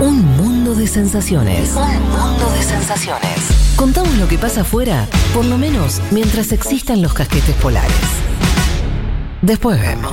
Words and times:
Un 0.00 0.36
mundo 0.36 0.74
de 0.74 0.86
sensaciones. 0.86 1.74
Un 1.74 2.02
mundo 2.10 2.50
de 2.52 2.62
sensaciones. 2.62 3.74
Contamos 3.76 4.14
lo 4.18 4.28
que 4.28 4.36
pasa 4.36 4.60
afuera, 4.60 5.06
por 5.32 5.46
lo 5.46 5.56
menos 5.56 6.02
mientras 6.10 6.52
existan 6.52 7.00
los 7.00 7.14
casquetes 7.14 7.54
polares. 7.56 7.94
Después 9.40 9.80
vemos. 9.80 10.12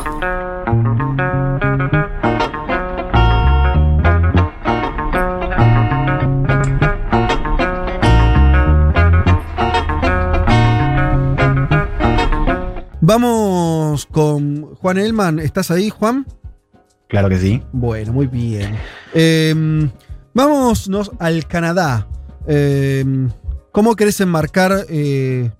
Vamos 13.01 14.05
con 14.05 14.75
Juan 14.75 14.97
Elman. 14.97 15.39
¿Estás 15.39 15.71
ahí, 15.71 15.89
Juan? 15.89 16.25
Claro 17.13 17.29
que 17.29 17.37
sí. 17.37 17.61
Bueno, 17.71 18.11
muy 18.11 18.25
bien. 18.25 18.73
Eh, 19.13 19.53
vámonos 20.33 21.11
al 21.19 21.45
Canadá. 21.45 22.07
Eh, 22.47 23.05
¿Cómo 23.71 23.95
querés 23.95 24.19
enmarcar 24.19 24.87
eh, 24.89 25.51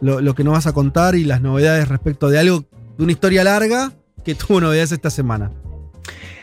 lo, 0.00 0.22
lo 0.22 0.34
que 0.34 0.44
nos 0.44 0.54
vas 0.54 0.66
a 0.66 0.72
contar 0.72 1.14
y 1.14 1.24
las 1.24 1.42
novedades 1.42 1.88
respecto 1.88 2.30
de 2.30 2.38
algo, 2.38 2.64
de 2.96 3.02
una 3.04 3.12
historia 3.12 3.44
larga 3.44 3.92
que 4.24 4.34
tuvo 4.34 4.62
novedades 4.62 4.92
esta 4.92 5.10
semana? 5.10 5.50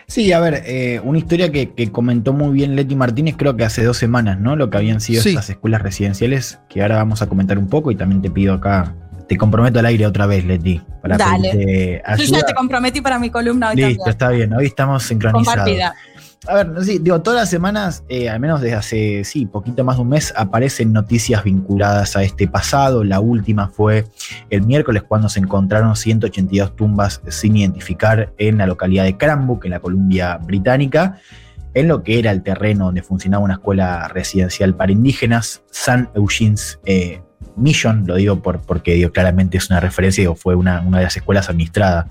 Sí, 0.05 0.31
a 0.31 0.39
ver, 0.39 0.61
eh, 0.67 1.01
una 1.03 1.17
historia 1.17 1.51
que, 1.51 1.71
que 1.73 1.91
comentó 1.91 2.31
muy 2.31 2.53
bien 2.53 2.75
Leti 2.75 2.95
Martínez, 2.95 3.37
creo 3.39 3.55
que 3.57 3.63
hace 3.65 3.83
dos 3.83 3.97
semanas, 3.97 4.39
¿no? 4.39 4.55
Lo 4.55 4.69
que 4.69 4.77
habían 4.77 5.01
sido 5.01 5.23
Sí. 5.23 5.29
estas 5.29 5.49
escuelas 5.49 5.81
residenciales, 5.81 6.59
que 6.69 6.83
ahora 6.83 6.97
vamos 6.97 7.23
a 7.23 7.27
comentar 7.27 7.57
un 7.57 7.67
poco 7.67 7.89
y 7.89 7.95
también 7.95 8.21
te 8.21 8.29
pido 8.29 8.53
acá, 8.53 8.93
te 9.31 9.37
comprometo 9.37 9.79
al 9.79 9.85
aire 9.85 10.05
otra 10.05 10.25
vez, 10.25 10.43
Leti, 10.43 10.81
para 11.01 11.15
Dale. 11.15 12.03
Yo 12.17 12.25
ya 12.25 12.41
te 12.41 12.53
comprometí 12.53 12.99
para 12.99 13.17
mi 13.17 13.29
columna 13.29 13.69
hoy 13.69 13.77
Listo, 13.77 14.03
también. 14.03 14.09
está 14.09 14.29
bien, 14.29 14.53
hoy 14.53 14.65
estamos 14.65 15.03
sincronizados. 15.03 15.55
Compartida. 15.55 15.95
A 16.49 16.55
ver, 16.55 16.83
sí, 16.83 16.99
digo, 16.99 17.21
todas 17.21 17.39
las 17.39 17.49
semanas, 17.49 18.03
eh, 18.09 18.27
al 18.27 18.41
menos 18.41 18.59
desde 18.59 18.75
hace, 18.75 19.23
sí, 19.23 19.45
poquito 19.45 19.85
más 19.85 19.95
de 19.95 20.01
un 20.01 20.09
mes, 20.09 20.33
aparecen 20.35 20.91
noticias 20.91 21.45
vinculadas 21.45 22.17
a 22.17 22.23
este 22.23 22.49
pasado. 22.49 23.05
La 23.05 23.21
última 23.21 23.69
fue 23.69 24.05
el 24.49 24.63
miércoles 24.63 25.03
cuando 25.07 25.29
se 25.29 25.39
encontraron 25.39 25.95
182 25.95 26.75
tumbas 26.75 27.21
sin 27.29 27.55
identificar 27.55 28.33
en 28.37 28.57
la 28.57 28.65
localidad 28.65 29.05
de 29.05 29.15
Cranbrook, 29.15 29.63
en 29.63 29.71
la 29.71 29.79
Columbia 29.79 30.39
Británica, 30.39 31.21
en 31.73 31.87
lo 31.87 32.03
que 32.03 32.19
era 32.19 32.31
el 32.31 32.43
terreno 32.43 32.87
donde 32.87 33.01
funcionaba 33.01 33.45
una 33.45 33.53
escuela 33.53 34.09
residencial 34.09 34.75
para 34.75 34.91
indígenas, 34.91 35.63
San 35.71 36.09
Eugene's 36.15 36.81
eh, 36.83 37.21
Mission, 37.55 38.03
lo 38.05 38.15
digo 38.15 38.41
por, 38.41 38.61
porque 38.61 38.93
digo, 38.93 39.11
claramente 39.11 39.57
es 39.57 39.69
una 39.69 39.79
referencia, 39.79 40.21
digo, 40.21 40.35
fue 40.35 40.55
una, 40.55 40.81
una 40.81 40.99
de 40.99 41.05
las 41.05 41.17
escuelas 41.17 41.49
administradas 41.49 42.07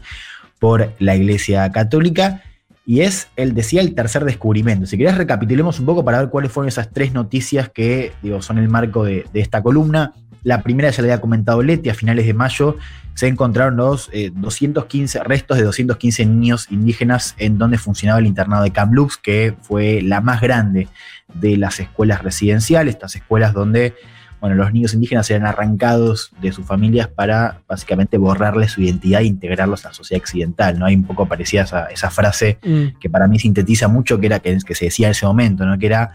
por 0.58 0.92
la 0.98 1.16
Iglesia 1.16 1.70
Católica 1.70 2.42
y 2.86 3.02
es, 3.02 3.28
el 3.36 3.54
decía, 3.54 3.80
el 3.80 3.94
tercer 3.94 4.24
descubrimiento. 4.24 4.86
Si 4.86 4.98
querés, 4.98 5.16
recapitulemos 5.16 5.78
un 5.78 5.86
poco 5.86 6.04
para 6.04 6.18
ver 6.18 6.28
cuáles 6.28 6.50
fueron 6.50 6.68
esas 6.68 6.90
tres 6.90 7.12
noticias 7.12 7.68
que 7.68 8.12
digo, 8.22 8.42
son 8.42 8.58
el 8.58 8.68
marco 8.68 9.04
de, 9.04 9.26
esta 9.34 9.62
columna. 9.62 10.12
La 10.42 10.62
primera 10.62 10.90
ya 10.90 11.02
le 11.02 11.12
había 11.12 11.20
comentado 11.20 11.62
Leti, 11.62 11.90
a 11.90 11.94
finales 11.94 12.26
de 12.26 12.34
mayo 12.34 12.76
se 13.14 13.28
encontraron 13.28 13.76
los 13.76 14.08
eh, 14.12 14.32
215 14.34 15.22
restos 15.24 15.58
de 15.58 15.64
215 15.64 16.24
niños 16.26 16.66
indígenas 16.70 17.34
en 17.38 17.58
donde 17.58 17.76
funcionaba 17.76 18.18
el 18.18 18.26
internado 18.26 18.62
de 18.62 18.70
Kamloops, 18.70 19.18
que 19.18 19.54
fue 19.60 20.00
la 20.00 20.20
más 20.20 20.40
grande 20.40 20.88
de 21.34 21.58
las 21.58 21.80
escuelas 21.80 22.22
residenciales, 22.22 22.94
estas 22.94 23.16
escuelas 23.16 23.52
donde 23.52 23.94
bueno, 24.40 24.56
los 24.56 24.72
niños 24.72 24.94
indígenas 24.94 25.30
eran 25.30 25.46
arrancados 25.46 26.32
de 26.40 26.52
sus 26.52 26.64
familias 26.64 27.08
para 27.08 27.60
básicamente 27.68 28.16
borrarles 28.16 28.72
su 28.72 28.80
identidad 28.80 29.20
e 29.20 29.26
integrarlos 29.26 29.84
a 29.84 29.88
la 29.88 29.94
sociedad 29.94 30.22
occidental. 30.22 30.78
¿no? 30.78 30.86
Hay 30.86 30.94
un 30.94 31.04
poco 31.04 31.26
parecida 31.26 31.62
esa, 31.62 31.86
esa 31.86 32.10
frase 32.10 32.58
que 32.98 33.10
para 33.10 33.28
mí 33.28 33.38
sintetiza 33.38 33.88
mucho, 33.88 34.18
que 34.18 34.26
era 34.26 34.40
que, 34.40 34.56
que 34.64 34.74
se 34.74 34.86
decía 34.86 35.08
en 35.08 35.12
ese 35.12 35.26
momento, 35.26 35.66
¿no? 35.66 35.78
que 35.78 35.86
era 35.86 36.12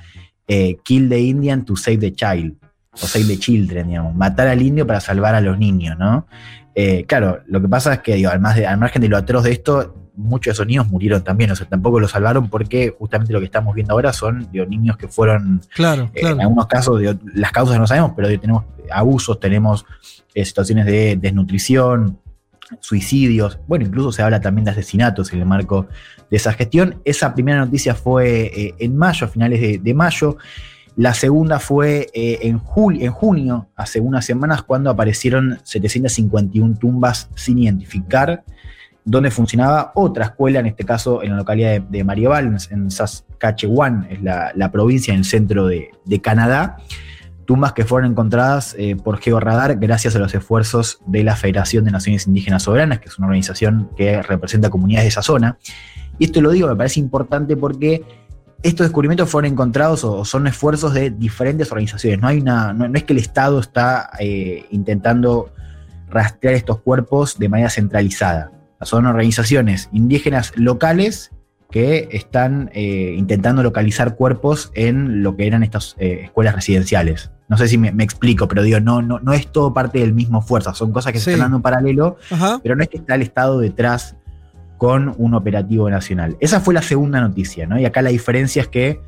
eh, 0.47 0.77
kill 0.83 1.09
the 1.09 1.19
Indian 1.19 1.65
to 1.65 1.75
save 1.75 1.97
the 1.97 2.13
child, 2.13 2.55
o 2.91 2.97
save 3.07 3.25
the 3.25 3.37
children, 3.37 3.87
digamos, 3.89 4.15
matar 4.15 4.47
al 4.47 4.61
indio 4.61 4.87
para 4.87 4.99
salvar 4.99 5.35
a 5.35 5.41
los 5.41 5.57
niños, 5.57 5.97
¿no? 5.97 6.27
Eh, 6.75 7.05
claro, 7.07 7.41
lo 7.47 7.61
que 7.61 7.67
pasa 7.67 7.95
es 7.95 7.99
que, 7.99 8.15
digo, 8.15 8.29
además 8.29 8.55
de, 8.55 8.67
al 8.67 8.77
margen 8.77 9.01
de 9.01 9.09
lo 9.09 9.17
atroz 9.17 9.43
de 9.43 9.51
esto, 9.51 10.04
muchos 10.17 10.45
de 10.45 10.51
esos 10.53 10.67
niños 10.67 10.87
murieron 10.87 11.23
también, 11.23 11.51
o 11.51 11.55
sea, 11.55 11.67
tampoco 11.67 11.99
los 11.99 12.11
salvaron 12.11 12.49
porque 12.49 12.95
justamente 12.97 13.33
lo 13.33 13.39
que 13.39 13.45
estamos 13.45 13.73
viendo 13.75 13.93
ahora 13.93 14.13
son 14.13 14.47
digo, 14.51 14.65
niños 14.65 14.97
que 14.97 15.07
fueron 15.07 15.61
Claro, 15.73 16.09
eh, 16.13 16.19
claro. 16.21 16.35
En 16.35 16.41
algunos 16.41 16.67
casos, 16.67 16.99
digo, 16.99 17.13
las 17.33 17.51
causas 17.51 17.77
no 17.77 17.87
sabemos, 17.87 18.11
pero 18.15 18.27
digo, 18.27 18.41
tenemos 18.41 18.63
abusos, 18.91 19.39
tenemos 19.39 19.85
eh, 20.33 20.43
situaciones 20.45 20.85
de 20.85 21.17
desnutrición, 21.19 22.19
suicidios. 22.79 23.59
Bueno, 23.67 23.85
incluso 23.85 24.11
se 24.11 24.21
habla 24.23 24.41
también 24.41 24.65
de 24.65 24.71
asesinatos 24.71 25.31
en 25.33 25.39
el 25.39 25.45
marco 25.45 25.87
de 26.29 26.37
esa 26.37 26.53
gestión. 26.53 26.99
Esa 27.05 27.33
primera 27.33 27.59
noticia 27.59 27.95
fue 27.95 28.45
eh, 28.55 28.75
en 28.79 28.97
mayo, 28.97 29.25
a 29.25 29.29
finales 29.29 29.61
de, 29.61 29.77
de 29.77 29.93
mayo. 29.93 30.37
La 30.97 31.13
segunda 31.13 31.59
fue 31.59 32.07
eh, 32.13 32.39
en, 32.43 32.59
jul- 32.59 33.01
en 33.03 33.11
junio, 33.11 33.67
hace 33.75 33.99
unas 33.99 34.25
semanas, 34.25 34.63
cuando 34.63 34.89
aparecieron 34.89 35.59
751 35.63 36.77
tumbas 36.79 37.29
sin 37.35 37.59
identificar, 37.59 38.43
donde 39.05 39.29
funcionaba 39.29 39.91
otra 39.93 40.25
escuela, 40.25 40.59
en 40.59 40.65
este 40.65 40.83
caso 40.83 41.21
en 41.21 41.31
la 41.31 41.37
localidad 41.37 41.69
de, 41.69 41.83
de 41.87 42.03
Marieval, 42.03 42.57
en, 42.71 42.89
Saskatchewan, 42.89 44.07
es 44.09 44.21
la, 44.21 44.71
provincia 44.71 45.13
en 45.13 45.19
el 45.19 45.25
centro 45.25 45.67
de, 45.67 45.91
Canadá. 46.21 46.77
Tumbas 47.45 47.73
que 47.73 47.85
fueron 47.85 48.09
encontradas 48.11 48.75
eh, 48.79 48.95
por 48.95 49.19
Georadar 49.19 49.75
gracias 49.75 50.15
a 50.15 50.19
los 50.19 50.33
esfuerzos 50.33 50.99
de 51.05 51.23
la 51.23 51.35
Federación 51.35 51.85
de 51.85 51.91
Naciones 51.91 52.25
Indígenas 52.25 52.63
Soberanas, 52.63 52.99
que 52.99 53.09
es 53.09 53.19
una 53.19 53.27
organización 53.27 53.91
que 53.95 54.23
representa 54.23 54.71
comunidades 54.71 55.05
de 55.05 55.09
esa 55.09 55.21
zona. 55.21 55.59
Y 56.17 56.25
esto 56.25 56.41
lo 56.41 56.49
digo, 56.49 56.67
me 56.67 56.75
parece 56.75 56.99
importante 56.99 57.55
porque 57.55 58.03
estos 58.63 58.87
descubrimientos 58.87 59.29
fueron 59.29 59.51
encontrados 59.51 60.03
o 60.03 60.25
son 60.25 60.47
esfuerzos 60.47 60.95
de 60.95 61.11
diferentes 61.11 61.71
organizaciones. 61.71 62.19
No, 62.19 62.27
hay 62.27 62.41
no 62.41 62.91
es 62.95 63.03
que 63.03 63.13
el 63.13 63.19
Estado 63.19 63.59
está 63.59 64.09
eh, 64.19 64.65
intentando 64.71 65.53
rastrear 66.09 66.55
estos 66.55 66.79
cuerpos 66.79 67.37
de 67.37 67.47
manera 67.47 67.69
centralizada. 67.69 68.49
Son 68.81 69.05
organizaciones 69.05 69.89
indígenas 69.91 70.51
locales 70.55 71.31
que 71.71 72.07
están 72.11 72.69
eh, 72.73 73.15
intentando 73.17 73.63
localizar 73.63 74.15
cuerpos 74.15 74.71
en 74.75 75.23
lo 75.23 75.35
que 75.35 75.47
eran 75.47 75.63
estas 75.63 75.95
eh, 75.97 76.21
escuelas 76.25 76.55
residenciales. 76.55 77.31
No 77.49 77.57
sé 77.57 77.67
si 77.67 77.77
me, 77.77 77.91
me 77.91 78.03
explico, 78.03 78.47
pero 78.47 78.63
digo, 78.63 78.79
no, 78.79 79.01
no, 79.01 79.19
no 79.19 79.33
es 79.33 79.51
todo 79.51 79.73
parte 79.73 79.99
del 79.99 80.13
mismo 80.13 80.39
esfuerzo, 80.39 80.73
son 80.73 80.91
cosas 80.91 81.11
que 81.11 81.19
Sí. 81.19 81.25
se 81.25 81.31
están 81.31 81.45
dando 81.45 81.57
en 81.57 81.63
paralelo, 81.63 82.17
Ajá. 82.31 82.59
pero 82.63 82.75
no 82.75 82.83
es 82.83 82.89
que 82.89 82.97
está 82.97 83.15
el 83.15 83.21
Estado 83.23 83.59
detrás 83.59 84.15
con 84.77 85.13
un 85.17 85.33
operativo 85.33 85.89
nacional. 85.89 86.37
Esa 86.39 86.59
fue 86.59 86.73
la 86.73 86.81
segunda 86.81 87.21
noticia, 87.21 87.65
¿no? 87.65 87.79
Y 87.79 87.85
acá 87.85 88.01
la 88.01 88.09
diferencia 88.09 88.61
es 88.61 88.67
que 88.67 88.99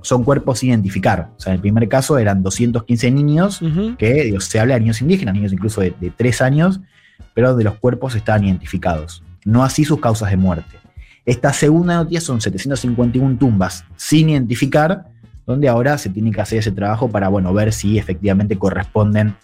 son 0.00 0.22
cuerpos 0.24 0.60
sin 0.60 0.70
identificar. 0.70 1.30
O 1.36 1.40
sea, 1.40 1.52
en 1.52 1.56
el 1.56 1.60
primer 1.60 1.88
caso 1.88 2.18
eran 2.18 2.42
215 2.42 3.10
niños, 3.10 3.60
que 3.98 4.24
digo, 4.24 4.40
se 4.40 4.60
habla 4.60 4.74
de 4.74 4.80
niños 4.80 5.02
indígenas, 5.02 5.34
niños 5.34 5.52
incluso 5.52 5.80
de, 5.80 5.92
de 6.00 6.10
3 6.10 6.40
años, 6.42 6.80
pero 7.38 7.54
de 7.54 7.62
los 7.62 7.76
cuerpos 7.76 8.16
estaban 8.16 8.42
identificados. 8.42 9.22
No 9.44 9.62
así 9.62 9.84
sus 9.84 10.00
causas 10.00 10.28
de 10.30 10.36
muerte. 10.36 10.74
Esta 11.24 11.52
segunda 11.52 11.94
noticia 11.94 12.20
son 12.20 12.40
751 12.40 13.38
tumbas 13.38 13.84
sin 13.94 14.30
identificar, 14.30 15.04
donde 15.46 15.68
ahora 15.68 15.96
se 15.98 16.10
tiene 16.10 16.32
que 16.32 16.40
hacer 16.40 16.58
ese 16.58 16.72
trabajo 16.72 17.08
para 17.08 17.28
bueno, 17.28 17.54
ver 17.54 17.72
si 17.72 17.96
efectivamente 17.96 18.58
corresponden 18.58 19.36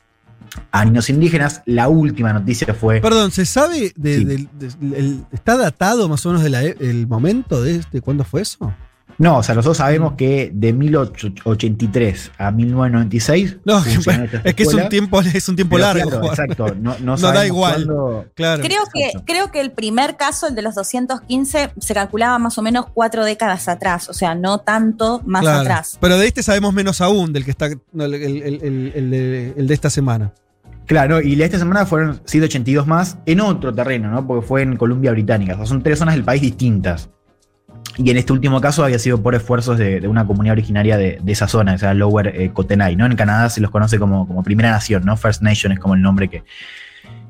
a 0.73 0.85
niños 0.85 1.09
indígenas. 1.09 1.63
La 1.67 1.89
última 1.89 2.33
noticia 2.33 2.75
fue... 2.75 3.01
Perdón, 3.01 3.31
¿se 3.31 3.47
sabe 3.47 3.93
de, 3.95 4.17
Sí. 4.19 4.25
del- 4.25 4.49
de- 4.59 4.99
el- 4.99 5.25
está 5.31 5.57
datado 5.57 6.09
más 6.09 6.27
o 6.27 6.33
menos 6.33 6.43
del 6.43 7.07
momento 7.07 7.63
de, 7.63 7.81
de 7.93 8.01
cuándo 8.01 8.25
fue 8.25 8.43
eso? 8.43 8.75
No, 9.19 9.39
o 9.39 9.43
sea, 9.43 9.55
nosotros 9.55 9.77
sabemos 9.77 10.15
que 10.15 10.51
de 10.53 10.73
1883 10.73 12.33
a 12.39 12.51
1996... 12.51 13.59
No, 13.65 13.79
es 14.45 14.55
que 14.55 14.63
es 14.63 14.75
un 14.75 14.89
tiempo, 14.89 15.21
es 15.21 15.49
un 15.49 15.57
tiempo 15.57 15.79
largo. 15.79 16.09
claro, 16.11 16.27
exacto, 16.27 16.75
no, 16.81 16.97
no 17.01 17.17
No 17.25 17.33
da 17.33 17.47
igual. 17.47 17.85
cuándo- 17.87 18.25
Claro. 18.35 18.63
Creo 18.63 18.83
que, 18.93 19.05
Exacto. 19.07 19.25
creo 19.27 19.51
que 19.51 19.61
el 19.61 19.71
primer 19.73 20.17
caso, 20.17 20.49
el 20.49 20.55
de 20.55 20.63
los 20.63 20.75
215, 20.75 21.71
se 21.79 21.95
calculaba 21.95 22.39
más 22.39 22.59
o 22.59 22.63
menos 22.63 22.87
cuatro 22.93 23.25
décadas 23.25 23.69
atrás, 23.69 24.09
o 24.09 24.13
sea, 24.15 24.35
no 24.35 24.59
tanto 24.59 25.23
más 25.25 25.43
Claro. 25.43 25.61
atrás. 25.61 25.99
Pero 26.01 26.19
de 26.19 26.27
este 26.27 26.43
sabemos 26.43 26.75
menos 26.75 27.01
aún 27.01 27.33
del 27.33 27.45
que 27.45 27.51
está 27.51 27.67
el, 27.67 27.79
el- 27.95 28.15
el- 28.15 28.93
el 28.95 29.11
de, 29.11 29.55
el 29.57 29.67
de 29.67 29.75
esta 29.75 29.91
semana. 29.91 30.33
Claro, 30.87 31.23
y 31.23 31.41
esta 31.43 31.59
semana 31.59 31.87
fueron 31.87 32.21
182 32.27 32.87
más 32.87 33.17
en 33.25 33.41
otro 33.41 33.73
terreno, 33.75 34.11
¿no? 34.11 34.27
Porque 34.27 34.47
fue 34.47 34.61
en 34.63 34.77
Columbia 34.77 35.13
Británica. 35.13 35.55
O 35.55 35.57
sea, 35.57 35.67
son 35.67 35.83
tres 35.83 35.99
zonas 35.99 36.15
del 36.15 36.25
país 36.25 36.43
distintas. 36.43 37.09
Y 37.97 38.11
en 38.11 38.17
este 38.17 38.33
último 38.33 38.61
caso 38.61 38.85
había 38.85 38.99
sido 38.99 39.23
por 39.23 39.35
esfuerzos 39.35 39.79
de, 39.79 40.07
una 40.09 40.27
comunidad 40.27 40.55
originaria 40.55 40.97
de, 40.97 41.21
esa 41.27 41.47
zona, 41.47 41.75
esa 41.75 41.95
Lower 41.95 42.29
eh, 42.29 42.51
Kootenai, 42.51 42.97
¿no? 42.97 43.07
En 43.07 43.15
Canadá 43.15 43.49
se 43.51 43.61
los 43.61 43.71
conoce 43.71 43.99
como, 43.99 44.27
como 44.27 44.43
Primera 44.43 44.71
Nación, 44.71 45.05
¿no? 45.05 45.17
First 45.17 45.43
Nation 45.43 45.73
es 45.73 45.79
como 45.79 45.95
el 45.95 46.03
nombre 46.03 46.29
que, 46.29 46.43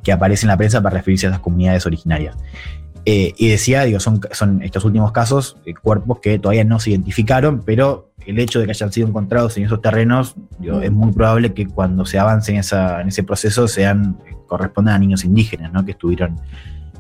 que 0.03 0.13
aparece 0.13 0.47
en 0.47 0.49
la 0.49 0.57
prensa 0.57 0.83
para 0.83 0.97
referirse 0.97 1.27
a 1.27 1.31
esas 1.31 1.41
comunidades 1.41 1.85
originarias. 1.85 2.37
Eh, 3.07 3.35
y 3.37 3.49
decía, 3.49 3.85
digo, 3.85 4.01
son, 4.01 4.21
son 4.33 4.63
estos 4.63 4.85
últimos 4.85 5.13
casos 5.13 5.59
eh, 5.67 5.75
cuerpos 5.75 6.21
que 6.21 6.39
todavía 6.39 6.65
no 6.65 6.81
se 6.81 6.91
identificaron, 6.91 7.63
pero 7.63 8.13
el 8.25 8.39
hecho 8.39 8.61
de 8.61 8.65
que 8.65 8.71
hayan 8.71 8.91
sido 8.93 9.09
encontrados 9.09 9.59
en 9.59 9.65
esos 9.65 9.83
terrenos, 9.83 10.37
digo, 10.59 10.81
es 10.81 10.91
muy 10.91 11.13
probable 11.13 11.53
que 11.53 11.67
cuando 11.67 12.07
se 12.07 12.19
avance 12.19 12.53
en, 12.53 12.59
esa, 12.59 13.03
en 13.03 13.09
ese 13.09 13.23
proceso 13.23 13.69
sean 13.69 14.17
correspondan 14.47 14.95
a 14.95 14.99
niños 14.99 15.25
indígenas, 15.25 15.73
¿no? 15.73 15.85
Que 15.85 15.91
estuvieron 15.91 16.41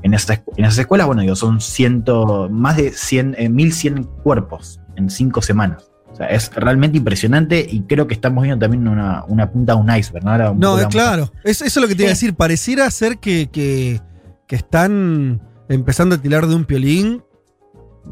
en 0.04 0.14
esas, 0.14 0.42
en 0.56 0.64
esas 0.64 0.78
escuelas. 0.78 1.08
Bueno, 1.08 1.22
digo, 1.22 1.34
son 1.34 1.60
ciento, 1.60 2.48
más 2.50 2.76
de 2.76 2.92
100, 2.92 3.34
eh, 3.36 3.48
1100 3.48 4.04
cuerpos 4.22 4.78
en 4.94 5.10
cinco 5.10 5.42
semanas. 5.42 5.90
O 6.12 6.16
sea, 6.16 6.26
es 6.28 6.54
realmente 6.54 6.96
impresionante 6.96 7.66
y 7.68 7.80
creo 7.82 8.06
que 8.06 8.14
estamos 8.14 8.44
viendo 8.44 8.64
también 8.64 8.86
una, 8.86 9.24
una 9.26 9.50
punta 9.50 9.74
de 9.74 9.80
un 9.80 9.90
iceberg. 9.96 10.24
No, 10.24 10.30
Ahora 10.30 10.50
un 10.52 10.60
No, 10.60 10.88
claro. 10.88 11.32
Es- 11.42 11.60
eso 11.60 11.80
es 11.80 11.82
lo 11.82 11.88
que 11.88 11.96
te 11.96 12.04
iba 12.04 12.10
a 12.10 12.14
decir. 12.14 12.34
Pareciera 12.34 12.88
ser 12.92 13.18
que, 13.18 13.48
que- 13.50 14.00
que 14.46 14.54
están 14.54 15.42
empezando 15.68 16.14
a 16.14 16.18
tirar 16.18 16.46
de 16.46 16.54
un 16.54 16.64
piolín 16.66 17.24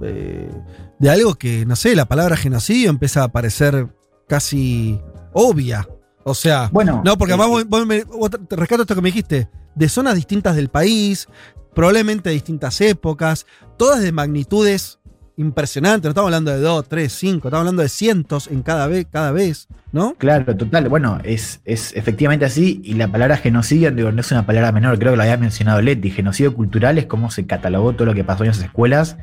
eh, 0.02 0.50
de 0.98 1.10
algo 1.10 1.34
que, 1.34 1.66
no 1.66 1.76
sé, 1.76 1.94
la 1.94 2.06
palabra 2.06 2.36
genocidio 2.36 2.90
empieza 2.90 3.22
a 3.24 3.28
parecer 3.28 3.88
casi 4.28 4.98
obvia. 5.32 5.86
O 6.24 6.34
sea, 6.34 6.70
Bueno, 6.72 7.02
no, 7.04 7.18
porque 7.18 7.32
eh, 7.32 7.34
además 7.34 7.48
vos- 7.50 7.68
vos 7.68 7.86
me- 7.86 8.04
vos 8.04 8.30
te- 8.30 8.38
te 8.38 8.56
rescato 8.56 8.82
esto 8.82 8.94
que 8.94 9.02
me 9.02 9.08
dijiste, 9.08 9.48
de 9.74 9.88
zonas 9.88 10.14
distintas 10.14 10.56
del 10.56 10.68
país, 10.68 11.28
probablemente 11.74 12.28
de 12.28 12.34
distintas 12.34 12.80
épocas, 12.80 13.46
todas 13.78 14.02
de 14.02 14.12
magnitudes 14.12 14.98
impresionantes. 15.36 16.04
No 16.04 16.10
estamos 16.10 16.28
hablando 16.28 16.50
de 16.50 16.60
dos, 16.60 16.86
tres, 16.88 17.12
cinco, 17.14 17.48
estamos 17.48 17.60
hablando 17.62 17.82
de 17.82 17.88
cientos 17.88 18.48
en 18.48 18.62
cada 18.62 18.86
vez, 18.86 19.06
cada 19.10 19.32
vez, 19.32 19.66
¿no? 19.90 20.14
Claro, 20.18 20.54
total. 20.56 20.88
Bueno, 20.88 21.18
es, 21.24 21.60
es 21.64 21.94
efectivamente 21.96 22.44
así. 22.44 22.80
Y 22.84 22.94
la 22.94 23.08
palabra 23.08 23.36
genocidio 23.38 23.90
digo, 23.90 24.12
no 24.12 24.20
es 24.20 24.30
una 24.30 24.44
palabra 24.46 24.72
menor, 24.72 24.98
creo 24.98 25.12
que 25.12 25.16
lo 25.16 25.22
había 25.22 25.36
mencionado 25.38 25.80
Leti. 25.80 26.10
Genocidio 26.10 26.54
cultural 26.54 26.98
es 26.98 27.06
cómo 27.06 27.30
se 27.30 27.46
catalogó 27.46 27.94
todo 27.94 28.06
lo 28.06 28.14
que 28.14 28.24
pasó 28.24 28.44
en 28.44 28.48
las 28.48 28.60
escuelas 28.60 29.16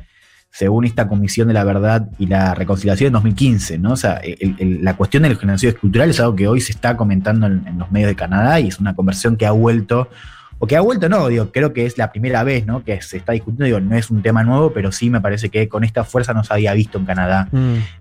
según 0.52 0.84
esta 0.84 1.06
Comisión 1.06 1.46
de 1.46 1.54
la 1.54 1.62
Verdad 1.62 2.08
y 2.18 2.26
la 2.26 2.56
Reconciliación 2.56 3.06
en 3.06 3.12
2015. 3.12 3.78
¿no? 3.78 3.92
O 3.92 3.96
sea, 3.96 4.14
el- 4.14 4.82
la 4.82 4.96
cuestión 4.96 5.22
del 5.22 5.38
genocidio 5.38 5.78
cultural 5.78 6.10
es 6.10 6.18
algo 6.18 6.34
que 6.34 6.48
hoy 6.48 6.60
se 6.60 6.72
está 6.72 6.96
comentando 6.96 7.46
en, 7.46 7.64
en 7.68 7.78
los 7.78 7.92
medios 7.92 8.08
de 8.08 8.16
Canadá 8.16 8.58
y 8.58 8.66
es 8.66 8.80
una 8.80 8.96
conversión 8.96 9.36
que 9.36 9.46
ha 9.46 9.52
vuelto. 9.52 10.08
O 10.62 10.66
que 10.66 10.76
ha 10.76 10.82
vuelto, 10.82 11.08
no, 11.08 11.26
digo, 11.28 11.50
creo 11.52 11.72
que 11.72 11.86
es 11.86 11.96
la 11.96 12.12
primera 12.12 12.44
vez, 12.44 12.66
¿no? 12.66 12.84
Que 12.84 13.00
se 13.00 13.16
está 13.16 13.32
discutiendo, 13.32 13.64
digo, 13.64 13.80
no 13.80 13.96
es 13.96 14.10
un 14.10 14.20
tema 14.20 14.44
nuevo, 14.44 14.72
pero 14.74 14.92
sí 14.92 15.08
me 15.08 15.20
parece 15.20 15.48
que 15.48 15.68
con 15.70 15.84
esta 15.84 16.04
fuerza 16.04 16.34
no 16.34 16.44
se 16.44 16.52
había 16.52 16.74
visto 16.74 16.98
en 16.98 17.06
Canadá. 17.06 17.48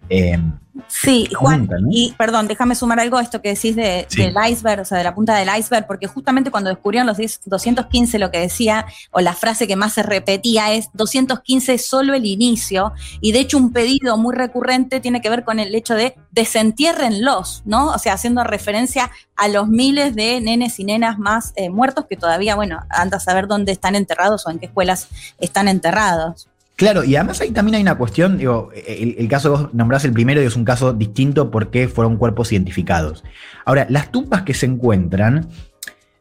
eh, 0.09 0.37
Sí, 0.87 1.27
Juan, 1.35 1.61
Nunca, 1.61 1.75
¿no? 1.79 1.87
y 1.91 2.13
perdón, 2.17 2.47
déjame 2.47 2.75
sumar 2.75 2.99
algo 2.99 3.17
a 3.17 3.21
esto 3.21 3.41
que 3.41 3.49
decís 3.53 3.75
de- 3.75 4.05
Sí. 4.09 4.21
del 4.23 4.35
iceberg, 4.49 4.81
o 4.81 4.85
sea, 4.85 4.97
de 4.97 5.03
la 5.03 5.13
punta 5.15 5.35
del 5.35 5.49
iceberg, 5.57 5.87
porque 5.87 6.07
justamente 6.07 6.51
cuando 6.51 6.69
descubrieron 6.69 7.07
los 7.07 7.17
10 7.17 7.41
215 7.45 8.19
lo 8.19 8.31
que 8.31 8.39
decía, 8.39 8.85
o 9.11 9.19
la 9.21 9.33
frase 9.33 9.67
que 9.67 9.75
más 9.75 9.93
se 9.93 10.03
repetía 10.03 10.73
es 10.73 10.89
215 10.93 11.73
es 11.73 11.85
solo 11.87 12.13
el 12.13 12.25
inicio, 12.25 12.93
y 13.21 13.31
de 13.31 13.39
hecho 13.39 13.57
un 13.57 13.71
pedido 13.73 14.17
muy 14.17 14.35
recurrente 14.35 14.99
tiene 14.99 15.21
que 15.21 15.29
ver 15.29 15.43
con 15.43 15.59
el 15.59 15.73
hecho 15.75 15.95
de 15.95 16.15
desentiérrenlos, 16.31 17.63
¿no? 17.65 17.87
O 17.91 17.97
sea, 17.99 18.13
haciendo 18.13 18.43
referencia 18.43 19.11
a 19.35 19.47
los 19.47 19.67
miles 19.67 20.15
de 20.15 20.39
nenes 20.41 20.79
y 20.79 20.83
nenas 20.83 21.17
más 21.19 21.53
eh, 21.55 21.69
muertos 21.69 22.05
que 22.09 22.15
todavía, 22.17 22.55
bueno, 22.55 22.79
anda 22.89 23.17
a 23.17 23.19
saber 23.19 23.47
dónde 23.47 23.71
están 23.71 23.95
enterrados 23.95 24.45
o 24.45 24.49
en 24.51 24.59
qué 24.59 24.67
escuelas 24.67 25.07
están 25.39 25.67
enterrados. 25.67 26.47
Claro, 26.79 27.03
y 27.03 27.17
además 27.17 27.41
ahí 27.41 27.51
también 27.51 27.75
hay 27.75 27.81
una 27.81 27.95
cuestión, 27.97 28.37
digo, 28.37 28.69
el, 28.73 29.13
el 29.19 29.27
caso 29.27 29.53
que 29.53 29.61
vos 29.63 29.73
nombrás 29.73 30.05
el 30.05 30.13
primero 30.13 30.39
es 30.39 30.55
un 30.55 30.63
caso 30.63 30.93
distinto 30.93 31.51
porque 31.51 31.89
fueron 31.89 32.15
cuerpos 32.15 32.53
identificados. 32.53 33.25
Ahora, 33.65 33.85
las 33.89 34.13
tumbas 34.13 34.43
que 34.43 34.53
se 34.53 34.65
encuentran, 34.65 35.49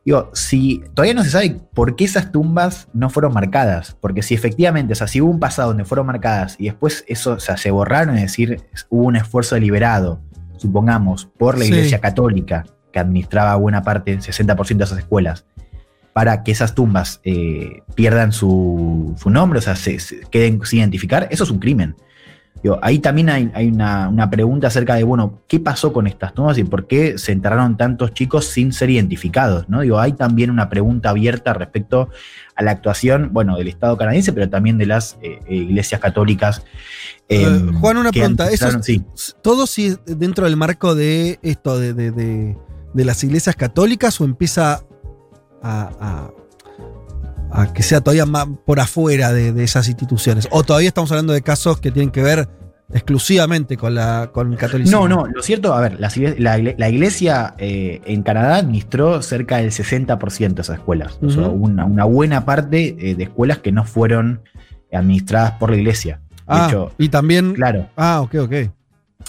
digo, 0.04 0.32
si 0.34 0.82
todavía 0.94 1.14
no 1.14 1.22
se 1.22 1.30
sabe 1.30 1.60
por 1.72 1.94
qué 1.94 2.04
esas 2.06 2.32
tumbas 2.32 2.88
no 2.92 3.08
fueron 3.08 3.34
marcadas, 3.34 3.96
porque 4.00 4.20
si 4.22 4.34
efectivamente, 4.34 4.94
o 4.94 4.96
sea, 4.96 5.06
si 5.06 5.20
hubo 5.20 5.30
un 5.30 5.38
pasado 5.38 5.68
donde 5.68 5.84
fueron 5.84 6.06
marcadas 6.08 6.56
y 6.58 6.64
después 6.64 7.04
eso, 7.06 7.34
o 7.34 7.40
sea, 7.40 7.56
se 7.56 7.70
borraron, 7.70 8.16
es 8.16 8.22
decir, 8.22 8.60
hubo 8.88 9.04
un 9.04 9.14
esfuerzo 9.14 9.54
deliberado, 9.54 10.20
supongamos, 10.56 11.26
por 11.38 11.56
la 11.56 11.66
Sí. 11.66 11.70
Iglesia 11.70 12.00
Católica, 12.00 12.64
que 12.92 12.98
administraba 12.98 13.54
buena 13.54 13.82
parte, 13.82 14.10
el 14.10 14.22
60% 14.22 14.76
de 14.76 14.84
esas 14.84 14.98
escuelas, 14.98 15.46
para 16.12 16.42
que 16.42 16.50
esas 16.52 16.74
tumbas 16.74 17.20
eh, 17.24 17.82
pierdan 17.94 18.32
su, 18.32 19.14
su 19.20 19.30
nombre, 19.30 19.58
o 19.58 19.62
sea, 19.62 19.76
se, 19.76 19.98
se 20.00 20.20
queden 20.30 20.60
sin 20.64 20.80
identificar, 20.80 21.28
eso 21.30 21.44
es 21.44 21.50
un 21.50 21.58
crimen. 21.58 21.94
Digo, 22.60 22.76
ahí 22.82 22.98
también 22.98 23.28
hay, 23.30 23.48
hay 23.54 23.68
una, 23.68 24.08
una 24.08 24.28
pregunta 24.30 24.66
acerca 24.66 24.96
de, 24.96 25.04
bueno, 25.04 25.42
¿qué 25.46 25.60
pasó 25.60 25.92
con 25.92 26.08
estas 26.08 26.34
tumbas 26.34 26.58
y 26.58 26.64
por 26.64 26.88
qué 26.88 27.16
se 27.16 27.30
enterraron 27.30 27.76
tantos 27.76 28.12
chicos 28.14 28.46
sin 28.46 28.72
ser 28.72 28.90
identificados? 28.90 29.68
¿no? 29.68 29.82
Digo, 29.82 30.00
hay 30.00 30.14
también 30.14 30.50
una 30.50 30.68
pregunta 30.68 31.10
abierta 31.10 31.54
respecto 31.54 32.08
a 32.56 32.62
la 32.64 32.72
actuación, 32.72 33.30
bueno, 33.32 33.56
del 33.56 33.68
Estado 33.68 33.96
canadiense, 33.96 34.32
pero 34.32 34.48
también 34.50 34.76
de 34.76 34.86
las 34.86 35.18
eh, 35.22 35.38
iglesias 35.48 36.00
católicas. 36.00 36.64
Eh, 37.28 37.44
em, 37.44 37.78
Juan, 37.78 37.96
una 37.96 38.10
pregunta. 38.10 38.50
Eso 38.50 38.82
sí. 38.82 39.04
¿Todo 39.40 39.68
si 39.68 39.94
dentro 40.06 40.44
del 40.46 40.56
marco 40.56 40.96
de 40.96 41.38
esto, 41.42 41.78
de, 41.78 41.94
de- 41.94 42.10
de- 42.10 42.56
de 42.92 43.04
las 43.04 43.22
iglesias 43.22 43.54
católicas 43.54 44.20
o 44.20 44.24
empieza 44.24 44.80
a, 45.62 45.90
a- 46.00 46.30
a 47.50 47.72
que 47.72 47.82
sea 47.82 48.00
todavía 48.02 48.26
más 48.26 48.46
por 48.66 48.78
afuera 48.80 49.32
de, 49.32 49.52
de 49.52 49.64
esas 49.64 49.88
instituciones? 49.88 50.46
¿O 50.50 50.62
todavía 50.64 50.88
estamos 50.88 51.10
hablando 51.12 51.32
de 51.32 51.42
casos 51.42 51.80
que 51.80 51.90
tienen 51.90 52.10
que 52.10 52.22
ver 52.22 52.46
exclusivamente 52.92 53.76
con, 53.76 53.94
la, 53.94 54.30
con 54.32 54.52
el 54.52 54.58
catolicismo? 54.58 55.08
No, 55.08 55.16
no, 55.22 55.26
lo 55.26 55.42
cierto, 55.42 55.72
a 55.74 55.80
ver, 55.80 55.98
la, 55.98 56.58
la 56.58 56.88
iglesia 56.88 57.54
eh, 57.58 58.00
en 58.04 58.22
Canadá 58.22 58.56
administró 58.56 59.22
cerca 59.22 59.56
del 59.58 59.70
60% 59.70 60.54
de 60.54 60.62
esas 60.62 60.78
escuelas. 60.78 61.18
O 61.22 61.30
sea, 61.30 61.42
Ujú. 61.44 61.52
hubo 61.52 61.64
una, 61.66 61.84
una 61.86 62.04
buena 62.04 62.44
parte 62.44 62.96
eh, 62.98 63.14
de 63.14 63.24
escuelas 63.24 63.58
que 63.58 63.72
no 63.72 63.84
fueron 63.84 64.42
administradas 64.92 65.52
por 65.52 65.70
la 65.70 65.76
iglesia. 65.76 66.20
De 66.30 66.42
Ah, 66.48 66.66
hecho, 66.68 66.92
y 66.98 67.08
también. 67.08 67.52
claro, 67.54 67.88
Ah, 67.96 68.20
ok, 68.22 68.34
ok. 68.42 68.52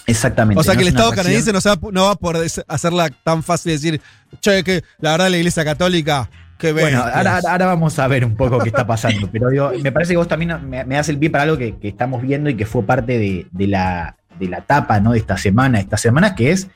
Exactamente. 0.05 0.59
O 0.59 0.63
sea 0.63 0.73
no 0.73 0.77
que 0.79 0.81
el 0.83 0.87
es 0.89 0.93
Estado 0.93 1.11
canadiense 1.11 1.53
no, 1.53 1.59
va, 1.59 1.91
no 1.91 2.03
va 2.05 2.15
por 2.15 2.37
des- 2.37 2.63
hacerla 2.67 3.09
tan 3.23 3.43
fácil 3.43 3.69
de 3.71 3.73
decir, 3.73 4.01
che, 4.39 4.63
que 4.63 4.83
la 4.99 5.11
verdad 5.11 5.29
la 5.29 5.37
iglesia 5.37 5.63
católica, 5.65 6.29
que 6.57 6.71
Bueno, 6.73 7.03
bestias". 7.03 7.15
ahora, 7.15 7.39
ahora 7.51 7.65
vamos 7.67 7.97
a 7.99 8.07
ver 8.07 8.25
un 8.25 8.35
poco 8.35 8.59
qué 8.59 8.69
está 8.69 8.85
pasando, 8.85 9.29
pero 9.31 9.49
digo, 9.49 9.71
me 9.81 9.91
parece 9.91 10.13
que 10.13 10.17
vos 10.17 10.27
también 10.27 10.57
me, 10.69 10.83
me 10.85 10.95
das 10.95 11.09
el 11.09 11.17
pie 11.17 11.29
para 11.29 11.43
algo 11.43 11.57
que, 11.57 11.77
que 11.77 11.87
estamos 11.89 12.21
viendo 12.21 12.49
y 12.49 12.55
que 12.55 12.65
fue 12.65 12.83
parte 12.83 13.17
de, 13.17 13.47
de 13.51 13.67
la, 13.67 14.15
de 14.39 14.47
la 14.47 14.57
etapa 14.59 14.99
¿no? 14.99 15.11
de 15.13 15.19
esta 15.19 15.37
semana, 15.37 15.79
esta 15.79 15.97
semana, 15.97 16.35
que 16.35 16.51
es 16.51 16.67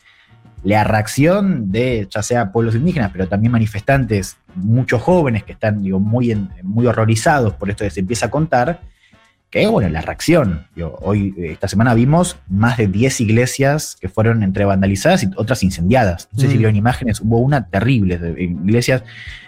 la 0.64 0.86
reacción 0.86 1.72
de 1.74 2.08
ya 2.10 2.24
sea 2.24 2.54
pueblos 2.54 2.76
indígenas, 2.76 3.12
pero 3.12 3.28
también 3.28 3.52
manifestantes, 3.52 4.38
muchos 4.56 5.02
jóvenes 5.02 5.44
que 5.44 5.52
están 5.52 5.84
digo, 5.84 6.00
muy, 6.00 6.32
en- 6.32 6.50
muy 6.64 6.86
horrorizados 6.88 7.54
por 7.54 7.70
esto 7.70 7.84
que 7.84 7.90
se 7.90 8.00
empieza 8.00 8.28
a 8.28 8.32
contar, 8.32 8.80
que 9.54 9.64
es 9.64 9.70
bueno, 9.70 9.88
la 9.90 10.02
reacción. 10.02 10.66
Digo, 10.76 10.98
hoy, 11.02 11.34
eh, 11.38 11.52
esta 11.52 11.68
semana 11.68 11.94
vimos 11.94 12.38
más 12.50 12.76
de 12.78 12.88
10 12.88 13.22
iglesias 13.22 13.96
que 14.02 14.10
fueron 14.10 14.42
entre 14.44 14.66
vandalizadas 14.66 15.24
y 15.24 15.30
otras 15.36 15.62
incendiadas. 15.64 16.28
No 16.34 16.40
sé 16.40 16.48
si 16.48 16.56
Mm. 16.56 16.58
vieron 16.58 16.76
imágenes, 16.76 17.22
hubo 17.22 17.38
una 17.38 17.68
terrible, 17.70 18.18
de 18.18 18.44
iglesias, 18.44 19.04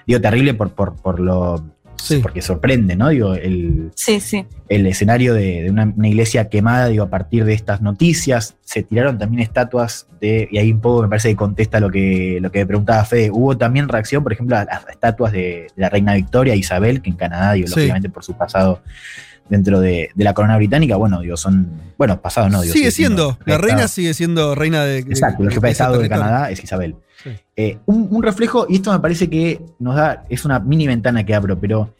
digo 0.06 0.22
terrible 0.22 0.54
por, 0.54 0.72
por, 0.74 0.96
por 0.96 1.19
lo... 1.19 1.66
Sí. 1.98 2.19
Porque 2.22 2.42
sorprende, 2.44 2.96
¿no? 2.96 3.10
Digo, 3.10 3.34
el, 3.34 3.90
Sí, 3.96 4.19
sí. 4.19 4.46
el 4.69 4.86
escenario 4.86 5.34
de, 5.34 5.63
de 5.63 5.72
una, 5.72 5.92
una 5.96 6.07
iglesia 6.07 6.50
quemada, 6.50 6.88
digo, 6.90 7.06
a 7.06 7.10
partir 7.10 7.46
de 7.46 7.54
estas 7.54 7.81
noticias. 7.81 8.57
Se 8.63 8.84
tiraron 8.84 9.18
también 9.18 9.42
estatuas 9.42 10.06
de, 10.21 10.47
y 10.52 10.57
ahí 10.59 10.71
un 10.71 10.81
poco 10.81 11.02
me 11.02 11.07
parece 11.07 11.30
que 11.30 11.35
contesta 11.35 11.80
lo 11.80 11.90
que, 11.90 12.38
lo 12.42 12.52
que 12.52 12.59
me 12.59 12.66
preguntaba 12.68 13.04
Fede. 13.06 13.31
Hubo 13.31 13.57
también 13.57 13.88
reacción, 13.88 14.21
por 14.21 14.33
ejemplo, 14.33 14.56
a 14.57 14.66
las 14.66 14.88
estatuas 14.90 15.31
de, 15.31 15.68
de 15.76 15.81
la 15.81 15.90
reina 15.90 16.14
Victoria, 16.14 16.54
Isabel, 16.54 17.02
que 17.02 17.09
en 17.09 17.16
Canadá, 17.16 17.54
digo, 17.54 17.68
Sí. 17.69 17.76
lógicamente 17.76 18.09
por 18.09 18.24
su 18.24 18.33
pasado 18.38 18.83
dentro 19.49 19.80
de, 19.80 20.09
de 20.16 20.23
la 20.23 20.33
corona 20.33 20.57
británica, 20.57 20.95
bueno, 20.95 21.21
digo, 21.21 21.37
son, 21.37 21.69
bueno, 21.97 22.21
pasado 22.21 22.49
no, 22.49 22.61
digo. 22.61 22.73
sigue 22.73 22.92
siendo, 22.92 23.37
la 23.45 23.57
reina 23.57 23.87
sigue 23.87 24.14
siendo 24.14 24.56
reina 24.56 24.83
de. 24.83 24.99
Exacto, 24.99 25.44
el 25.44 25.49
jefe 25.52 25.68
de 25.68 25.71
Estado 25.71 25.97
de. 25.99 26.09
Canadá 26.09 26.49
es 26.52 26.64
Isabel. 26.64 26.95
Sí. 27.23 27.31
Eh, 27.56 27.78
un, 27.85 28.07
un 28.11 28.23
reflejo, 28.23 28.66
y 28.69 28.75
esto 28.75 28.92
me 28.92 28.99
parece 28.99 29.30
que 29.30 29.61
nos 29.80 29.95
da, 29.95 30.25
es 30.30 30.45
una 30.45 30.59
mini 30.59 30.87
ventana 30.87 31.25
que 31.25 31.33
abro, 31.33 31.59
pero 31.59 31.94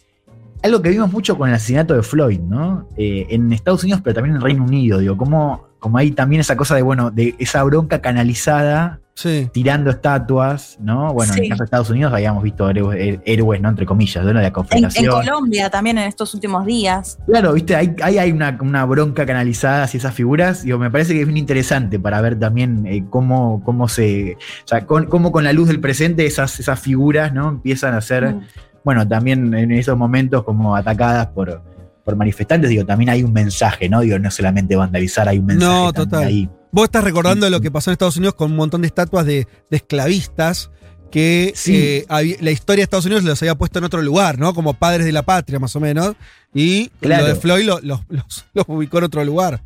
algo 0.66 0.82
que 0.82 0.90
vimos 0.90 1.12
mucho 1.12 1.38
con 1.38 1.50
el 1.50 1.56
asesinato 1.56 1.94
de 1.96 2.04
Floyd, 2.04 2.40
¿no? 2.40 2.88
Eh, 2.98 3.28
en 3.30 3.52
Estados 3.54 3.84
Unidos, 3.84 4.02
pero 4.04 4.16
también 4.16 4.32
en 4.36 4.38
el 4.38 4.44
Reino 4.44 4.64
Unido, 4.64 5.00
digo, 5.00 5.16
como, 5.18 5.68
como 5.80 5.98
hay 5.98 6.12
también 6.12 6.42
esa 6.42 6.56
cosa 6.58 6.76
de, 6.76 6.82
bueno, 6.82 7.12
de 7.12 7.36
esa 7.40 7.64
bronca 7.64 8.02
canalizada 8.02 9.00
Sí. 9.18 9.50
tirando 9.54 9.92
estatuas, 9.92 10.78
¿no? 10.82 11.14
Bueno, 11.14 11.34
en 11.36 11.44
el 11.44 11.50
caso 11.50 11.64
de 11.64 11.66
Estados 11.66 11.90
Unidos 11.90 12.12
habíamos 12.12 12.44
visto 12.44 12.70
héroes, 12.70 13.20
héroes, 13.24 13.62
¿no? 13.62 13.70
Entre 13.70 13.86
comillas, 13.86 14.26
de 14.26 14.34
la 14.34 14.42
En, 14.42 14.46
en 14.48 14.52
confederación. 14.52 15.06
Colombia 15.10 15.70
también 15.70 15.98
en 15.98 16.04
estos 16.10 16.34
últimos 16.34 16.66
días. 16.66 17.18
Claro, 17.26 17.54
viste, 17.54 17.78
ahí, 17.78 17.96
hay 18.02 18.32
una, 18.34 18.58
una 18.60 18.84
bronca 18.84 19.26
canalizada 19.26 19.84
hacia 19.84 20.00
esas 20.00 20.14
figuras. 20.14 20.64
Digo, 20.64 20.78
me 20.80 20.92
parece 20.92 21.14
que 21.14 21.22
es 21.22 21.28
bien 21.28 21.38
interesante 21.38 21.98
para 21.98 22.20
ver 22.20 22.38
también 22.38 22.86
eh, 22.88 23.06
cómo, 23.10 23.62
cómo 23.64 23.88
se. 23.88 24.34
O 24.66 24.68
sea, 24.68 24.86
con- 24.86 25.06
cómo 25.06 25.32
con 25.32 25.46
la 25.46 25.54
luz 25.54 25.70
del 25.70 25.80
presente 25.80 26.26
esas, 26.26 26.60
esas 26.60 26.78
figuras, 26.78 27.32
¿no? 27.34 27.48
Empiezan 27.48 27.94
a 27.94 28.02
ser, 28.02 28.34
Mm. 28.36 28.42
Bueno, 28.86 29.06
también 29.06 29.54
en 29.54 29.72
esos 29.74 29.98
momentos 29.98 30.44
como 30.46 30.76
atacadas 30.76 31.28
por, 31.28 31.62
por 32.06 32.16
manifestantes. 32.16 32.70
Digo, 32.70 32.86
también 32.86 33.10
hay 33.10 33.24
un 33.24 33.34
mensaje, 33.34 33.90
¿no? 33.90 34.00
Digo, 34.00 34.18
no 34.20 34.32
solamente 34.32 34.78
vandalizar, 34.78 35.28
hay 35.28 35.40
un 35.40 35.48
mensaje 35.48 35.70
No, 35.74 35.92
total. 35.92 36.24
ahí. 36.24 36.50
Vos 36.72 36.86
estás 36.86 37.04
recordando 37.04 37.46
Sí, 37.48 37.52
lo 37.52 37.60
que 37.62 37.72
pasó 37.72 37.90
en 37.90 37.94
Estados 37.94 38.16
Unidos 38.18 38.36
con 38.36 38.52
un 38.52 38.58
montón 38.58 38.82
de 38.82 38.88
estatuas 38.88 39.26
de, 39.26 39.48
de 39.70 39.78
esclavistas 39.78 40.70
que 41.12 41.54
Sí. 41.56 41.76
eh, 41.76 42.38
la 42.42 42.52
historia 42.52 42.82
de 42.82 42.84
Estados 42.84 43.06
Unidos 43.06 43.24
los 43.24 43.42
había 43.42 43.56
puesto 43.56 43.80
en 43.80 43.86
otro 43.86 44.02
lugar, 44.02 44.38
¿no? 44.38 44.54
Como 44.54 44.74
padres 44.74 45.06
de 45.06 45.12
la 45.14 45.24
patria, 45.24 45.60
más 45.60 45.76
o 45.76 45.80
menos. 45.80 46.16
Y 46.54 46.90
Claro. 47.00 47.24
lo 47.24 47.30
de 47.30 47.36
Floyd 47.36 47.66
lo- 47.66 47.80
los, 47.82 48.02
los- 48.10 48.46
los 48.54 48.66
ubicó 48.68 48.98
en 49.00 49.06
otro 49.06 49.24
lugar. 49.24 49.62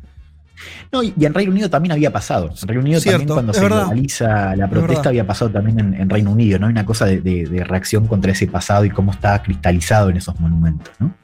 No, 0.92 1.02
y, 1.02 1.12
y 1.18 1.24
en 1.24 1.34
Reino 1.34 1.52
Unido 1.52 1.70
también 1.70 1.92
había 1.92 2.12
pasado. 2.12 2.50
En 2.62 2.68
Reino 2.68 2.82
Unido 2.82 3.00
Cierto, 3.00 3.18
también 3.18 3.34
cuando 3.34 3.52
se 3.54 3.60
verdad. 3.60 3.78
globaliza 3.82 4.56
la 4.56 4.68
protesta 4.68 5.08
había 5.10 5.26
pasado 5.26 5.50
también 5.50 5.80
en, 5.80 5.94
en 5.94 6.10
Reino 6.10 6.30
Unido, 6.30 6.58
¿no? 6.58 6.66
Hay 6.66 6.72
una 6.72 6.84
cosa 6.86 7.06
de, 7.06 7.20
de- 7.20 7.46
de 7.46 7.64
reacción 7.64 8.06
contra 8.06 8.32
ese 8.32 8.46
pasado 8.46 8.84
y 8.84 8.90
cómo 8.90 9.12
está 9.12 9.42
cristalizado 9.42 10.10
en 10.10 10.16
esos 10.16 10.38
monumentos, 10.40 10.92
¿no? 10.98 11.14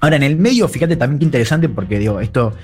Ahora, 0.00 0.16
en 0.16 0.22
el 0.22 0.36
medio, 0.36 0.66
fíjate 0.68 0.96
también 0.96 1.18
qué 1.18 1.24
interesante, 1.26 1.68
porque 1.68 1.98
digo, 1.98 2.20
esto 2.20 2.54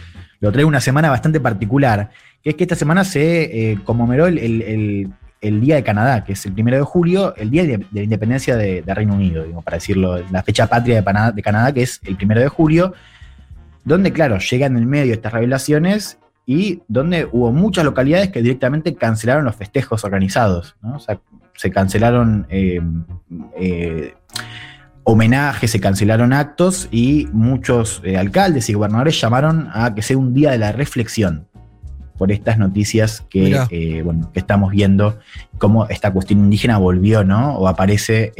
lo 0.40 0.52
traigo 0.52 0.68
una 0.68 0.80
semana 0.80 1.10
bastante 1.10 1.38
particular, 1.40 2.10
que 2.42 2.50
es 2.50 2.56
que 2.56 2.64
esta 2.64 2.76
semana 2.76 3.04
se 3.04 3.72
eh, 3.72 3.78
conmemoró 3.84 4.26
el, 4.26 4.38
el- 4.38 5.12
el 5.42 5.60
Día 5.60 5.76
de 5.76 5.82
Canadá, 5.84 6.24
que 6.24 6.32
es 6.32 6.44
el 6.46 6.52
primero 6.54 6.78
de 6.78 6.82
julio, 6.82 7.34
el 7.36 7.50
Día 7.50 7.62
de, 7.64 7.76
de 7.76 7.86
la 7.92 8.02
Independencia 8.02 8.56
de, 8.56 8.80
de 8.82 8.94
Reino 8.94 9.14
Unido, 9.14 9.44
digo, 9.44 9.60
para 9.60 9.76
decirlo, 9.76 10.18
la 10.32 10.42
fecha 10.42 10.66
patria 10.66 11.00
de, 11.02 11.32
de 11.34 11.42
Canadá, 11.42 11.72
que 11.72 11.82
es 11.82 12.00
el 12.04 12.16
primero 12.16 12.40
de 12.40 12.48
julio, 12.48 12.94
donde, 13.86 14.12
claro, 14.12 14.38
llegan 14.38 14.72
en 14.72 14.82
el 14.82 14.86
medio 14.86 15.14
estas 15.14 15.32
revelaciones 15.32 16.18
y 16.44 16.82
donde 16.88 17.28
hubo 17.30 17.52
muchas 17.52 17.84
localidades 17.84 18.30
que 18.30 18.42
directamente 18.42 18.96
cancelaron 18.96 19.44
los 19.44 19.54
festejos 19.54 20.04
organizados, 20.04 20.76
¿no? 20.82 20.96
O 20.96 20.98
sea, 20.98 21.20
se 21.54 21.70
cancelaron 21.70 22.46
eh, 22.50 22.80
eh, 23.58 24.14
homenajes, 25.04 25.70
se 25.70 25.78
cancelaron 25.78 26.32
actos 26.32 26.88
y 26.90 27.28
muchos 27.32 28.02
eh, 28.04 28.16
alcaldes 28.16 28.68
y 28.68 28.74
gobernadores 28.74 29.20
llamaron 29.20 29.68
a 29.72 29.94
que 29.94 30.02
sea 30.02 30.18
un 30.18 30.34
día 30.34 30.50
de 30.50 30.58
la 30.58 30.72
reflexión 30.72 31.46
por 32.18 32.32
estas 32.32 32.58
noticias 32.58 33.24
que, 33.30 34.02
bueno, 34.02 34.32
que 34.32 34.40
estamos 34.40 34.72
viendo, 34.72 35.18
cómo 35.58 35.86
esta 35.88 36.12
cuestión 36.12 36.40
indígena 36.40 36.78
volvió, 36.78 37.22
¿no? 37.22 37.56
O 37.56 37.68
aparece 37.68 38.32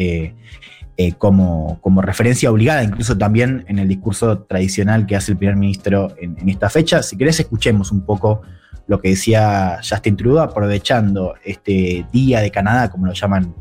eh, 0.96 1.12
como, 1.12 1.78
como 1.80 2.00
referencia 2.02 2.50
obligada, 2.50 2.82
incluso 2.82 3.16
también 3.18 3.64
en 3.68 3.78
el 3.78 3.88
discurso 3.88 4.38
tradicional 4.38 5.06
que 5.06 5.16
hace 5.16 5.32
el 5.32 5.38
primer 5.38 5.56
ministro 5.56 6.14
en, 6.18 6.38
en 6.38 6.48
esta 6.48 6.70
fecha. 6.70 7.02
Si 7.02 7.16
querés, 7.16 7.38
escuchemos 7.40 7.92
un 7.92 8.00
poco 8.00 8.42
lo 8.86 9.00
que 9.00 9.10
decía 9.10 9.78
Justin 9.88 10.16
Trudeau, 10.16 10.44
aprovechando 10.44 11.34
este 11.44 12.06
Día 12.12 12.40
de 12.40 12.50
Canadá, 12.50 12.90
como 12.90 13.06
lo 13.06 13.12
llaman 13.12 13.54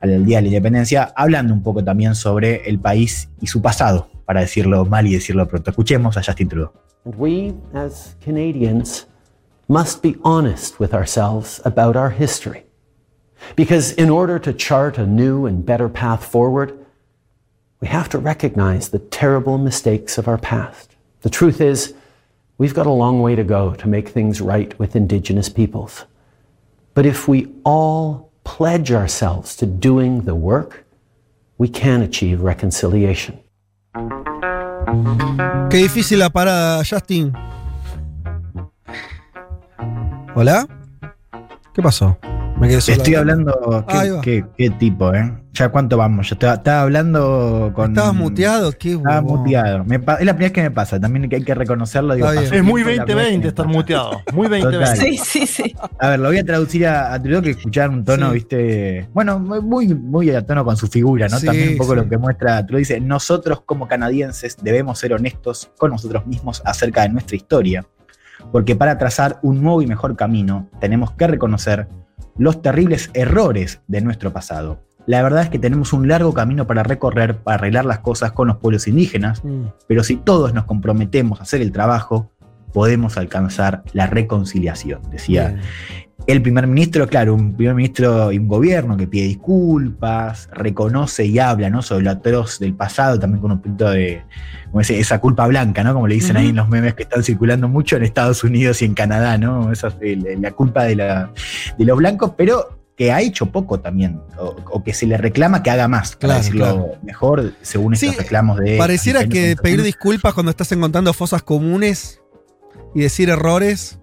al 0.00 0.24
Día 0.24 0.38
de 0.38 0.42
la 0.42 0.48
Independencia, 0.48 1.12
hablando 1.16 1.54
un 1.54 1.62
poco 1.62 1.82
también 1.82 2.14
sobre 2.14 2.68
el 2.68 2.78
país 2.78 3.30
y 3.40 3.46
su 3.46 3.62
pasado, 3.62 4.10
para 4.26 4.40
decirlo 4.40 4.84
mal 4.84 5.06
y 5.06 5.14
decirlo 5.14 5.46
pronto. 5.48 5.70
Escuchemos 5.70 6.16
a 6.16 6.22
Justin 6.22 6.48
Trudeau. 6.48 6.72
We, 7.04 7.54
as 7.74 8.16
Canadians, 8.24 9.06
must 9.68 10.02
be 10.02 10.16
honest 10.22 10.78
with 10.80 10.92
ourselves 10.92 11.60
about 11.64 11.96
our 11.96 12.10
history. 12.10 12.66
Because 13.56 13.92
in 13.92 14.10
order 14.10 14.38
to 14.38 14.52
chart 14.52 14.98
a 14.98 15.06
new 15.06 15.46
and 15.46 15.64
better 15.64 15.88
path 15.88 16.24
forward, 16.24 16.78
we 17.80 17.88
have 17.88 18.08
to 18.10 18.18
recognize 18.18 18.88
the 18.88 18.98
terrible 18.98 19.58
mistakes 19.58 20.18
of 20.18 20.26
our 20.26 20.38
past. 20.38 20.96
The 21.22 21.30
truth 21.30 21.60
is, 21.60 21.94
we've 22.58 22.74
got 22.74 22.86
a 22.86 22.90
long 22.90 23.20
way 23.20 23.34
to 23.34 23.44
go 23.44 23.74
to 23.74 23.88
make 23.88 24.08
things 24.08 24.40
right 24.40 24.78
with 24.78 24.96
Indigenous 24.96 25.48
peoples. 25.48 26.04
But 26.94 27.06
if 27.06 27.28
we 27.28 27.52
all 27.64 28.32
pledge 28.44 28.92
ourselves 28.92 29.56
to 29.56 29.66
doing 29.66 30.22
the 30.22 30.34
work, 30.34 30.84
we 31.58 31.68
can 31.68 32.02
achieve 32.02 32.40
reconciliation. 32.40 33.40
Qué 35.70 35.78
difícil 35.78 36.18
la 36.18 36.30
parada, 36.30 36.84
Justin. 36.84 37.32
¿Hola? 40.36 40.66
¿Qué 41.72 41.82
pasó? 41.82 42.18
Me 42.58 42.68
quedé 42.68 42.80
solo. 42.80 42.96
Estoy 42.98 43.14
hablando. 43.16 43.84
¿Qué, 43.88 44.10
va. 44.10 44.20
qué- 44.20 44.44
qué 44.56 44.70
tipo, 44.70 45.12
eh? 45.14 45.32
¿Ya 45.52 45.68
cuánto 45.68 45.96
vamos? 45.96 46.28
Yo 46.28 46.34
estaba, 46.34 46.54
estaba 46.54 46.82
hablando 46.82 47.72
con. 47.74 47.90
¿Estabas 47.92 48.14
muteado? 48.14 48.72
Qué 48.72 48.92
Estaba 48.94 49.20
muteado. 49.22 49.84
Me 49.84 49.96
es 49.96 50.02
la 50.02 50.16
primera 50.16 50.34
vez 50.36 50.52
que 50.52 50.62
me 50.62 50.70
pasa. 50.70 50.98
También 50.98 51.28
hay 51.32 51.42
que 51.42 51.54
reconocerlo. 51.54 52.14
Digo, 52.14 52.28
Es 52.30 52.62
muy 52.62 52.82
tiempo, 52.82 53.02
la 53.02 53.04
primera 53.04 53.28
vez 53.28 53.38
que 53.38 53.38
2020 53.38 53.42
me 53.42 53.48
estar 53.48 53.66
muteado. 53.68 54.20
Muy 54.32 54.46
Total. 54.48 54.62
2020. 54.72 54.96
Sí, 55.00 55.18
sí, 55.24 55.46
sí. 55.46 55.74
A 56.00 56.08
ver, 56.10 56.20
lo 56.20 56.28
voy 56.28 56.38
a 56.38 56.44
traducir 56.44 56.86
a, 56.86 57.12
a 57.12 57.20
Trudeau 57.22 57.42
que 57.42 57.50
escuchar 57.50 57.90
un 57.90 58.04
tono, 58.04 58.28
Sí. 58.28 58.34
viste. 58.34 59.08
Bueno, 59.12 59.38
muy, 59.38 59.94
muy 59.94 60.30
a 60.30 60.44
tono 60.44 60.64
con 60.64 60.76
su 60.76 60.86
figura, 60.88 61.28
¿no? 61.28 61.38
Sí, 61.38 61.46
También 61.46 61.70
un 61.70 61.76
poco 61.78 61.90
sí. 61.90 61.96
lo 61.96 62.08
que 62.08 62.18
muestra 62.18 62.58
Trudeau. 62.66 62.78
Dice: 62.80 63.00
Nosotros, 63.00 63.62
como 63.64 63.86
canadienses, 63.86 64.56
debemos 64.62 64.98
ser 64.98 65.12
honestos 65.12 65.70
con 65.78 65.90
nosotros 65.92 66.26
mismos 66.26 66.62
acerca 66.64 67.02
de 67.02 67.10
nuestra 67.10 67.36
historia. 67.36 67.84
Porque 68.50 68.74
para 68.76 68.98
trazar 68.98 69.38
un 69.42 69.62
nuevo 69.62 69.82
y 69.82 69.86
mejor 69.86 70.16
camino, 70.16 70.68
tenemos 70.80 71.12
que 71.12 71.26
reconocer 71.28 71.86
los 72.36 72.62
terribles 72.62 73.10
errores 73.14 73.80
de 73.86 74.00
nuestro 74.00 74.32
pasado. 74.32 74.80
La 75.06 75.22
verdad 75.22 75.42
es 75.42 75.50
que 75.50 75.58
tenemos 75.58 75.92
un 75.92 76.08
largo 76.08 76.32
camino 76.32 76.66
para 76.66 76.82
recorrer 76.82 77.36
para 77.38 77.56
arreglar 77.56 77.84
las 77.84 77.98
cosas 77.98 78.32
con 78.32 78.48
los 78.48 78.56
pueblos 78.56 78.88
indígenas, 78.88 79.44
Mm. 79.44 79.66
pero 79.86 80.02
si 80.02 80.16
todos 80.16 80.54
nos 80.54 80.64
comprometemos 80.64 81.40
a 81.40 81.42
hacer 81.42 81.60
el 81.60 81.72
trabajo, 81.72 82.30
podemos 82.72 83.16
alcanzar 83.18 83.82
la 83.92 84.06
reconciliación, 84.06 85.00
decía 85.10 85.48
Bien. 85.50 85.60
El 86.26 86.40
primer 86.40 86.66
ministro, 86.66 87.06
claro, 87.06 87.34
un 87.34 87.54
primer 87.54 87.74
ministro 87.74 88.32
y 88.32 88.38
un 88.38 88.48
gobierno 88.48 88.96
que 88.96 89.06
pide 89.06 89.24
disculpas, 89.26 90.48
reconoce 90.52 91.26
y 91.26 91.38
habla 91.38 91.68
¿no? 91.70 91.82
sobre 91.82 92.04
lo 92.04 92.10
atroz 92.12 92.58
del 92.58 92.74
pasado, 92.74 93.18
también 93.18 93.40
con 93.42 93.52
un 93.52 93.60
punto 93.60 93.90
de 93.90 94.22
como 94.70 94.80
ese- 94.80 94.98
esa 94.98 95.20
culpa 95.20 95.46
blanca, 95.46 95.84
¿no? 95.84 95.92
Como 95.92 96.06
le 96.08 96.14
dicen 96.14 96.36
ahí 96.36 96.48
en 96.48 96.56
los 96.56 96.68
memes 96.68 96.94
que 96.94 97.02
están 97.04 97.22
circulando 97.22 97.68
mucho 97.68 97.96
en 97.96 98.04
Estados 98.04 98.42
Unidos 98.42 98.80
y 98.82 98.86
en 98.86 98.94
Canadá, 98.94 99.36
¿no? 99.38 99.70
Esa, 99.70 99.92
el- 100.00 100.40
la 100.40 100.50
culpa 100.52 100.84
de, 100.84 100.96
la- 100.96 101.30
de 101.78 101.84
los 101.84 101.96
blancos, 101.98 102.32
pero 102.36 102.78
que 102.96 103.12
ha 103.12 103.20
hecho 103.20 103.46
poco 103.46 103.80
también, 103.80 104.20
o, 104.38 104.54
o 104.70 104.82
que 104.84 104.94
se 104.94 105.06
le 105.06 105.16
reclama 105.16 105.62
que 105.62 105.70
haga 105.70 105.88
más, 105.88 106.12
para 106.16 106.18
Claro, 106.34 106.38
decirlo 106.38 106.64
claro. 106.64 106.86
mejor, 107.02 107.52
según 107.60 107.96
Sí, 107.96 108.06
estos 108.06 108.22
reclamos 108.22 108.58
de... 108.60 108.78
Pareciera 108.78 109.26
que 109.26 109.56
pedir 109.60 109.82
disculpas 109.82 110.32
cuando 110.32 110.50
estás 110.50 110.70
encontrando 110.72 111.12
fosas 111.12 111.42
comunes 111.42 112.20
y 112.94 113.00
decir 113.00 113.30
errores 113.30 113.98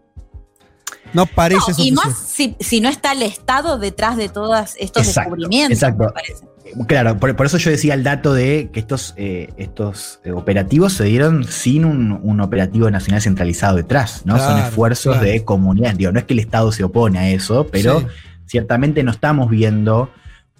no 1.13 1.25
parece 1.25 1.71
No, 1.71 1.83
y 1.83 1.91
más 1.91 2.17
si, 2.17 2.55
si 2.59 2.81
no 2.81 2.89
está 2.89 3.11
el 3.13 3.23
Estado 3.23 3.77
detrás 3.77 4.17
de 4.17 4.29
todos 4.29 4.75
estos 4.77 5.07
Exacto, 5.07 5.31
descubrimientos, 5.31 5.77
exacto. 5.77 6.03
me 6.05 6.11
parece. 6.11 6.45
Claro, 6.87 7.17
por, 7.17 7.35
por 7.35 7.47
eso 7.47 7.57
yo 7.57 7.69
decía 7.69 7.93
el 7.95 8.03
dato 8.03 8.33
de 8.33 8.69
que 8.71 8.79
estos, 8.79 9.13
eh, 9.17 9.49
estos 9.57 10.21
eh, 10.23 10.31
operativos 10.31 10.93
se 10.93 11.03
dieron 11.03 11.43
sin 11.43 11.83
un, 11.83 12.19
un 12.23 12.39
operativo 12.39 12.89
nacional 12.89 13.21
centralizado 13.21 13.75
detrás, 13.75 14.21
¿no? 14.25 14.37
Son 14.37 14.57
esfuerzos 14.59 15.17
claro. 15.17 15.27
de 15.27 15.43
comunidad. 15.43 15.95
Digo, 15.95 16.11
no 16.11 16.19
es 16.19 16.25
que 16.25 16.33
el 16.33 16.39
Estado 16.39 16.71
se 16.71 16.83
opone 16.83 17.19
a 17.19 17.29
eso, 17.29 17.67
pero 17.71 17.99
Sí. 18.01 18.05
ciertamente 18.45 19.03
no 19.03 19.11
estamos 19.11 19.49
viendo 19.49 20.11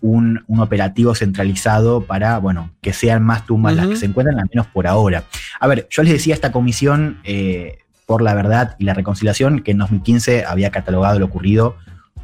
un, 0.02 0.44
un 0.48 0.60
operativo 0.60 1.14
centralizado 1.16 2.02
para, 2.02 2.40
bueno, 2.40 2.72
que 2.82 2.92
sean 2.92 3.24
más 3.24 3.46
tumbas 3.46 3.76
las 3.76 3.88
que 3.88 3.96
se 3.96 4.08
encuentran, 4.08 4.40
al 4.40 4.50
menos 4.52 4.68
por 4.68 4.88
ahora. 4.88 5.24
A 5.60 5.68
ver, 5.68 5.88
yo 5.92 6.02
les 6.04 6.12
decía 6.14 6.34
a 6.34 6.36
esta 6.36 6.52
comisión 6.52 7.20
eh, 7.24 7.78
por 8.12 8.22
la 8.22 8.34
verdad 8.34 8.76
y 8.78 8.84
la 8.84 8.94
reconciliación 8.94 9.62
que 9.62 9.72
en 9.72 9.78
2015 9.78 10.44
había 10.44 10.70
catalogado 10.70 11.18
lo 11.18 11.28
ocurrido 11.28 11.78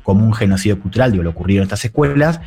como 0.03 0.25
un 0.25 0.33
genocidio 0.33 0.81
cultural, 0.81 1.13
digo, 1.13 1.23
lo 1.23 1.29
ocurrido 1.29 1.61
en 1.61 1.63
estas 1.63 1.85
escuelas. 1.85 2.41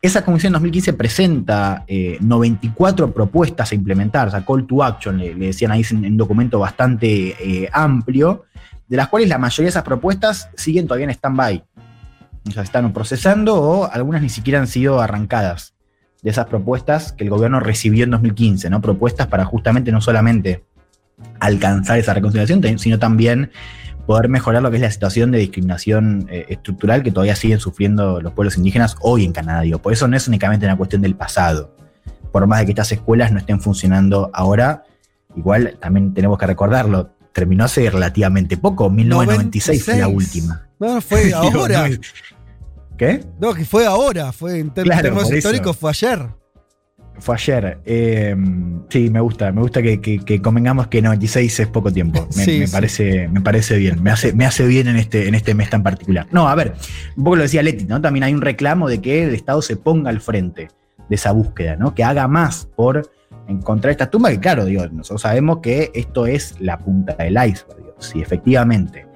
Esa 0.00 0.24
comisión 0.24 0.50
en 0.50 0.52
2015 0.52 0.92
presenta 0.92 1.82
eh, 1.88 2.18
94 2.20 3.12
propuestas 3.12 3.72
a 3.72 3.74
implementar, 3.74 4.28
o 4.28 4.30
sea, 4.30 4.44
call 4.44 4.64
to 4.64 4.84
action, 4.84 5.18
le, 5.18 5.34
decían 5.34 5.72
ahí 5.72 5.84
en 5.90 6.04
en 6.04 6.12
un 6.12 6.18
documento 6.18 6.60
bastante 6.60 7.34
eh, 7.40 7.68
amplio, 7.72 8.44
de 8.86 8.96
las 8.96 9.08
cuales 9.08 9.28
la 9.28 9.38
mayoría 9.38 9.64
de 9.64 9.70
esas 9.70 9.82
propuestas 9.82 10.48
siguen 10.54 10.86
todavía 10.86 11.06
en 11.06 11.10
stand-by. 11.10 11.64
O 12.46 12.50
sea, 12.52 12.62
están 12.62 12.92
procesando 12.92 13.56
o 13.56 13.90
algunas 13.90 14.22
ni 14.22 14.28
siquiera 14.28 14.60
han 14.60 14.68
sido 14.68 15.00
arrancadas 15.00 15.74
de 16.22 16.30
esas 16.30 16.46
propuestas 16.46 17.12
que 17.12 17.24
el 17.24 17.30
gobierno 17.30 17.58
recibió 17.58 18.04
en 18.04 18.12
2015, 18.12 18.70
¿no? 18.70 18.80
Propuestas 18.80 19.26
para 19.26 19.44
justamente 19.44 19.90
no 19.90 20.00
solamente 20.00 20.62
alcanzar 21.40 21.98
esa 21.98 22.14
reconciliación, 22.14 22.78
sino 22.78 22.98
también 22.98 23.50
poder 24.06 24.28
mejorar 24.28 24.62
lo 24.62 24.70
que 24.70 24.76
es 24.76 24.82
la 24.82 24.90
situación 24.90 25.30
de 25.30 25.38
discriminación 25.38 26.26
eh, 26.30 26.44
estructural 26.50 27.02
que 27.02 27.10
todavía 27.10 27.36
siguen 27.36 27.58
sufriendo 27.60 28.20
los 28.20 28.32
pueblos 28.34 28.56
indígenas 28.58 28.96
hoy 29.00 29.24
en 29.24 29.32
Canadá. 29.32 29.62
Digo. 29.62 29.78
Por 29.80 29.92
eso 29.92 30.06
no 30.08 30.16
es 30.16 30.28
únicamente 30.28 30.66
una 30.66 30.76
cuestión 30.76 31.00
del 31.02 31.14
pasado. 31.16 31.74
Por 32.30 32.46
más 32.46 32.58
de 32.60 32.64
que 32.66 32.72
estas 32.72 32.92
escuelas 32.92 33.32
no 33.32 33.38
estén 33.38 33.60
funcionando 33.60 34.30
ahora, 34.34 34.84
igual 35.36 35.78
también 35.80 36.12
tenemos 36.12 36.38
que 36.38 36.46
recordarlo, 36.46 37.12
terminó 37.32 37.64
hace 37.64 37.88
relativamente 37.88 38.56
poco, 38.56 38.90
1996 38.90 39.84
fue 39.84 39.94
la 39.94 40.00
96. 40.08 40.26
última. 40.42 40.68
No, 40.80 41.00
fue 41.00 41.24
Digo, 41.24 41.36
ahora. 41.60 41.88
no 41.88 41.96
¿Qué? 42.98 43.24
No, 43.40 43.54
que 43.54 43.64
fue 43.64 43.86
ahora. 43.86 44.32
Fue 44.32 44.58
en 44.58 44.70
ter- 44.70 44.84
Claro, 44.84 45.02
términos 45.02 45.32
históricos, 45.32 45.76
fue 45.76 45.90
ayer. 45.90 46.28
Fue 47.18 47.36
ayer. 47.36 47.78
Eh, 47.84 48.34
sí, 48.90 49.08
me 49.10 49.20
gusta. 49.20 49.50
Me 49.52 49.60
gusta 49.62 49.80
que, 49.82 50.00
que- 50.00 50.18
que 50.18 50.42
convengamos 50.42 50.88
que 50.88 51.00
96 51.00 51.60
es 51.60 51.68
poco 51.68 51.92
tiempo. 51.92 52.26
Me, 52.36 52.44
Sí, 52.44 52.58
me 52.60 52.66
sí. 52.66 52.72
parece, 52.72 53.28
me 53.28 53.40
parece 53.40 53.78
bien. 53.78 54.02
Me 54.02 54.10
hace, 54.10 54.32
me 54.32 54.44
hace 54.44 54.66
bien 54.66 54.88
en 54.88 54.96
este, 54.96 55.28
en 55.28 55.34
este 55.34 55.54
mes 55.54 55.70
tan 55.70 55.82
particular. 55.82 56.26
No, 56.32 56.48
a 56.48 56.54
ver, 56.54 56.74
un 57.16 57.24
poco 57.24 57.36
lo 57.36 57.42
decía 57.42 57.62
Leti, 57.62 57.84
¿no? 57.84 58.00
También 58.00 58.24
hay 58.24 58.34
un 58.34 58.40
reclamo 58.42 58.88
de 58.88 59.00
que 59.00 59.24
el 59.24 59.34
Estado 59.34 59.62
se 59.62 59.76
ponga 59.76 60.10
al 60.10 60.20
frente 60.20 60.68
de 61.08 61.14
esa 61.16 61.32
búsqueda, 61.32 61.76
¿no? 61.76 61.94
Que 61.94 62.02
haga 62.04 62.26
más 62.28 62.68
por 62.76 63.10
encontrar 63.46 63.90
esta 63.92 64.10
tumba, 64.10 64.30
que 64.30 64.40
claro, 64.40 64.64
digo, 64.64 64.86
nosotros 64.88 65.22
sabemos 65.22 65.58
que 65.58 65.90
esto 65.94 66.26
es 66.26 66.54
la 66.60 66.78
punta 66.78 67.14
del 67.14 67.34
iceberg. 67.34 67.76
digo. 67.78 67.94
Si 67.98 68.20
efectivamente 68.20 69.06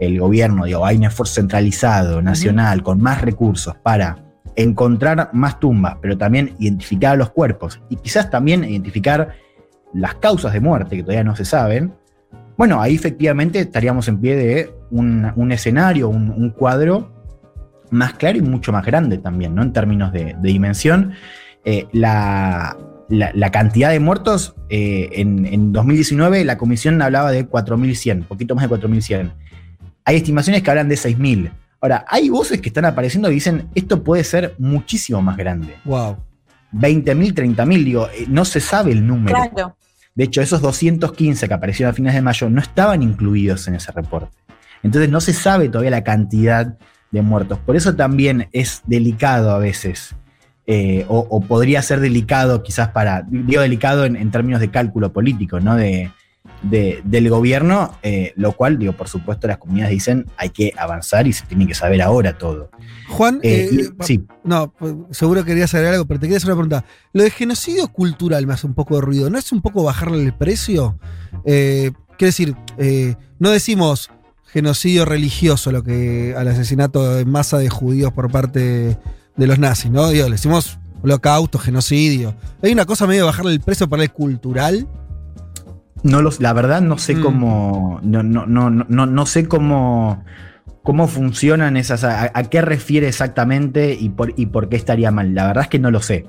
el 0.00 0.18
gobierno, 0.20 0.64
digo, 0.64 0.84
hay 0.84 0.96
un 0.96 1.04
esfuerzo 1.04 1.34
centralizado, 1.34 2.20
nacional, 2.22 2.82
con 2.82 3.00
más 3.00 3.20
recursos 3.22 3.74
para 3.82 4.18
encontrar 4.58 5.30
más 5.32 5.60
tumbas, 5.60 5.96
pero 6.02 6.18
también 6.18 6.56
identificar 6.58 7.16
los 7.16 7.30
cuerpos 7.30 7.80
y 7.88 7.94
quizás 7.94 8.28
también 8.28 8.64
identificar 8.64 9.36
las 9.94 10.16
causas 10.16 10.52
de 10.52 10.58
muerte 10.58 10.96
que 10.96 11.02
todavía 11.02 11.22
no 11.22 11.36
se 11.36 11.44
saben, 11.44 11.94
bueno, 12.56 12.82
ahí 12.82 12.96
efectivamente 12.96 13.60
estaríamos 13.60 14.08
en 14.08 14.20
pie 14.20 14.34
de 14.34 14.74
un, 14.90 15.52
escenario, 15.52 16.08
un, 16.08 16.50
cuadro 16.50 17.12
más 17.90 18.14
claro 18.14 18.38
y 18.38 18.42
mucho 18.42 18.72
más 18.72 18.84
grande 18.84 19.18
también, 19.18 19.54
¿no? 19.54 19.62
En 19.62 19.72
términos 19.72 20.12
de, 20.12 20.34
dimensión. 20.42 21.12
Eh, 21.64 21.86
la 21.92 22.76
cantidad 23.52 23.90
de 23.90 24.00
muertos, 24.00 24.56
eh, 24.70 25.08
en, 25.12 25.46
en 25.46 25.72
2019 25.72 26.44
la 26.44 26.58
comisión 26.58 27.00
hablaba 27.00 27.30
de 27.30 27.48
4.100, 27.48 28.26
poquito 28.26 28.56
más 28.56 28.68
de 28.68 28.76
4.100. 28.76 29.34
Hay 30.04 30.16
estimaciones 30.16 30.64
que 30.64 30.70
hablan 30.70 30.88
de 30.88 30.96
6.000. 30.96 31.52
Ahora, 31.80 32.04
hay 32.08 32.28
voces 32.28 32.60
que 32.60 32.68
están 32.68 32.84
apareciendo 32.84 33.30
y 33.30 33.34
dicen, 33.34 33.68
esto 33.74 34.02
puede 34.02 34.24
ser 34.24 34.54
muchísimo 34.58 35.22
más 35.22 35.36
grande. 35.36 35.76
Wow. 35.84 36.16
20.000, 36.72 37.34
30.000, 37.34 37.84
digo, 37.84 38.08
eh, 38.08 38.26
no 38.28 38.44
se 38.44 38.60
sabe 38.60 38.92
el 38.92 39.06
número. 39.06 39.36
Claro. 39.36 39.76
De 40.14 40.24
hecho, 40.24 40.42
esos 40.42 40.60
215 40.60 41.46
que 41.46 41.54
aparecieron 41.54 41.92
a 41.92 41.94
fines 41.94 42.14
de 42.14 42.22
mayo 42.22 42.50
no 42.50 42.60
estaban 42.60 43.02
incluidos 43.02 43.68
en 43.68 43.76
ese 43.76 43.92
reporte. 43.92 44.36
Entonces 44.82 45.10
no 45.10 45.20
se 45.20 45.32
sabe 45.32 45.68
todavía 45.68 45.92
la 45.92 46.04
cantidad 46.04 46.76
de 47.10 47.22
muertos. 47.22 47.58
Por 47.60 47.76
eso 47.76 47.94
también 47.94 48.48
es 48.52 48.82
delicado 48.86 49.52
a 49.52 49.58
veces, 49.58 50.16
eh, 50.66 51.06
o, 51.08 51.26
o 51.30 51.40
podría 51.40 51.80
ser 51.82 52.00
delicado 52.00 52.62
quizás 52.62 52.88
para, 52.88 53.22
digo 53.28 53.62
delicado 53.62 54.04
en, 54.04 54.16
en 54.16 54.30
términos 54.30 54.60
de 54.60 54.70
cálculo 54.70 55.12
político, 55.12 55.60
¿no? 55.60 55.76
De, 55.76 56.10
de- 56.62 57.00
del 57.04 57.28
gobierno, 57.30 57.94
eh, 58.02 58.32
lo 58.36 58.52
cual, 58.52 58.78
digo, 58.78 58.92
por 58.92 59.08
supuesto, 59.08 59.46
las 59.46 59.58
comunidades 59.58 59.92
dicen 59.92 60.26
hay 60.36 60.50
que 60.50 60.72
avanzar 60.76 61.26
y 61.26 61.32
se 61.32 61.46
tiene 61.46 61.66
que 61.66 61.74
saber 61.74 62.02
ahora 62.02 62.36
todo. 62.36 62.70
Juan, 63.08 63.40
Eh, 63.42 63.68
eh, 63.72 63.90
y- 64.00 64.04
sí, 64.04 64.24
no, 64.44 64.72
pues, 64.78 64.94
seguro 65.12 65.44
querías 65.44 65.72
agregar 65.74 65.94
algo, 65.94 66.06
pero 66.06 66.20
te 66.20 66.26
quería 66.26 66.38
hacer 66.38 66.50
una 66.50 66.56
pregunta. 66.56 66.84
Lo 67.12 67.22
de 67.22 67.30
genocidio 67.30 67.88
cultural 67.88 68.46
me 68.46 68.54
hace 68.54 68.66
un 68.66 68.74
poco 68.74 68.96
de 68.96 69.00
ruido. 69.02 69.30
¿No 69.30 69.38
es 69.38 69.52
un 69.52 69.62
poco 69.62 69.82
bajarle 69.84 70.22
el 70.22 70.32
precio? 70.34 70.98
Quiero 71.44 71.94
decir, 72.18 72.56
no 73.38 73.50
decimos 73.50 74.10
genocidio 74.46 75.04
religioso 75.04 75.70
lo 75.72 75.82
que 75.82 76.34
al 76.36 76.48
asesinato 76.48 77.18
en 77.18 77.30
masa 77.30 77.58
de 77.58 77.68
judíos 77.68 78.12
por 78.12 78.30
parte 78.30 78.98
de 79.36 79.46
los 79.46 79.58
nazis, 79.58 79.90
¿no? 79.90 80.08
Digo, 80.08 80.24
le 80.26 80.32
decimos 80.32 80.78
holocausto, 81.02 81.58
genocidio. 81.58 82.34
Hay 82.62 82.72
una 82.72 82.84
cosa 82.86 83.06
medio 83.06 83.20
de 83.22 83.26
bajarle 83.26 83.52
el 83.52 83.60
precio 83.60 83.88
para 83.88 84.02
el 84.02 84.10
cultural. 84.10 84.88
No 86.02 86.22
los, 86.22 86.40
la 86.40 86.52
verdad 86.52 86.80
no 86.80 86.98
sé 86.98 87.14
Mm. 87.16 87.22
cómo. 87.22 88.00
No, 88.02 88.22
no, 88.22 88.46
no, 88.46 88.70
no, 88.70 89.06
no 89.06 89.26
sé 89.26 89.46
cómo. 89.46 90.24
¿Cómo 90.84 91.06
funcionan 91.06 91.76
esas? 91.76 92.02
A, 92.04 92.30
a 92.32 92.44
qué 92.44 92.62
refiere 92.62 93.08
exactamente 93.08 93.94
y 93.98 94.08
por, 94.08 94.32
y 94.36 94.46
por 94.46 94.68
qué 94.70 94.76
estaría 94.76 95.10
mal? 95.10 95.34
La 95.34 95.46
verdad 95.46 95.64
es 95.64 95.68
que 95.68 95.78
no 95.78 95.90
lo 95.90 96.00
sé. 96.00 96.24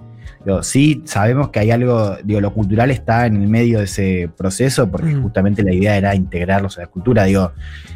Digo, 0.46 0.64
sí 0.64 1.02
sabemos 1.06 1.50
que 1.50 1.60
hay 1.60 1.72
algo, 1.72 2.16
digo, 2.24 2.40
lo 2.42 2.54
cultural 2.54 2.92
está 2.92 3.26
en 3.26 3.42
el 3.42 3.48
medio 3.48 3.80
de 3.80 3.86
ese 3.86 4.30
proceso, 4.38 4.90
porque 4.90 5.16
Mm. 5.16 5.24
justamente 5.24 5.64
la 5.64 5.74
idea 5.74 5.98
era 5.98 6.16
integrarlos 6.16 6.78
a 6.78 6.82
la 6.82 6.88
cultura. 6.88 7.24
Digo, 7.26 7.52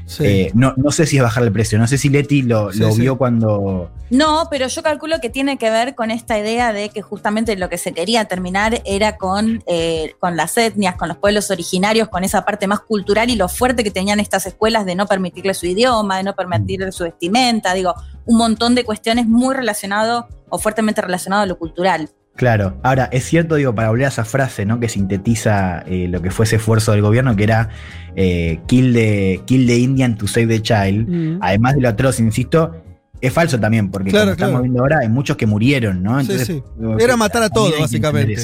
Sí. 0.06 0.25
eh, 0.25 0.52
no, 0.54 0.74
no 0.75 0.92
sé 0.92 1.06
si 1.06 1.18
es 1.18 1.24
bajar 1.24 1.44
el 1.44 1.52
precio, 1.52 1.78
no 1.80 1.88
sé 1.88 1.98
si 1.98 2.10
Leti 2.10 2.42
lo, 2.42 2.72
Sí, 2.74 2.80
lo 2.80 2.92
sí. 2.92 3.02
vio 3.02 3.18
cuando. 3.18 3.90
No, 4.10 4.48
pero 4.52 4.68
yo 4.68 4.84
calculo 4.84 5.20
que 5.22 5.30
tiene 5.30 5.58
que 5.58 5.70
ver 5.72 5.96
con 5.96 6.12
esta 6.12 6.38
idea 6.38 6.74
de 6.74 6.90
que 6.90 7.02
justamente 7.02 7.56
lo 7.56 7.70
que 7.70 7.78
se 7.78 7.94
quería 7.94 8.25
terminar 8.25 8.82
era 8.86 9.16
con, 9.18 9.63
eh, 9.66 10.13
con 10.20 10.36
las 10.36 10.56
etnias, 10.58 10.96
con 10.96 11.08
los 11.08 11.18
pueblos 11.18 11.50
originarios, 11.50 12.10
con 12.10 12.24
esa 12.24 12.44
parte 12.46 12.68
más 12.68 12.82
cultural 12.82 13.30
y 13.30 13.36
lo 13.36 13.48
fuerte 13.50 13.84
que 13.84 13.92
tenían 13.92 14.20
estas 14.20 14.46
escuelas 14.46 14.86
de 14.86 14.96
no 14.96 15.08
permitirle 15.08 15.54
su 15.54 15.66
idioma, 15.66 16.18
de 16.18 16.24
no 16.24 16.36
permitirle 16.36 16.92
su 16.92 17.06
vestimenta, 17.06 17.74
digo, 17.74 17.96
un 18.25 18.38
montón 18.38 18.75
de 18.75 18.84
cuestiones 18.84 19.25
muy 19.25 19.56
relacionado 19.56 20.28
o 20.50 20.60
fuertemente 20.60 21.02
relacionado 21.02 21.44
a 21.44 21.46
lo 21.48 21.58
cultural. 21.58 22.10
Claro, 22.36 22.78
ahora 22.82 23.10
es 23.12 23.25
cierto, 23.25 23.56
digo, 23.56 23.75
para 23.75 23.90
volver 23.90 24.06
a 24.06 24.10
esa 24.10 24.25
frase, 24.25 24.66
¿no? 24.66 24.80
Que 24.80 24.90
sintetiza 24.90 25.84
eh, 25.86 26.08
lo 26.10 26.22
que 26.22 26.32
fue 26.32 26.46
ese 26.46 26.56
esfuerzo 26.56 26.92
del 26.92 27.02
gobierno, 27.04 27.36
que 27.36 27.44
era 27.44 27.70
eh, 28.16 28.60
kill, 28.68 28.94
the, 28.94 29.42
kill 29.46 29.68
the 29.68 29.78
Indian 29.78 30.18
to 30.18 30.28
save 30.28 30.48
the 30.48 30.62
child. 30.62 31.08
Mm. 31.08 31.38
Además 31.42 31.75
de 31.75 31.82
lo 31.82 31.90
atroz, 31.90 32.20
insisto, 32.20 32.75
es 33.22 33.32
falso 33.32 33.60
también, 33.60 33.90
porque 33.92 34.10
Claro, 34.10 34.25
como 34.25 34.34
estamos 34.34 34.62
viendo 34.63 34.80
ahora, 34.82 35.00
hay 35.00 35.10
muchos 35.10 35.38
que 35.38 35.46
murieron, 35.46 36.02
¿no? 36.02 36.22
Sí, 36.24 36.40
sí. 36.40 36.63
digo, 36.78 37.00
Era 37.00 37.16
matar 37.16 37.44
a 37.44 37.50
todos, 37.50 37.80
básicamente. 37.80 38.36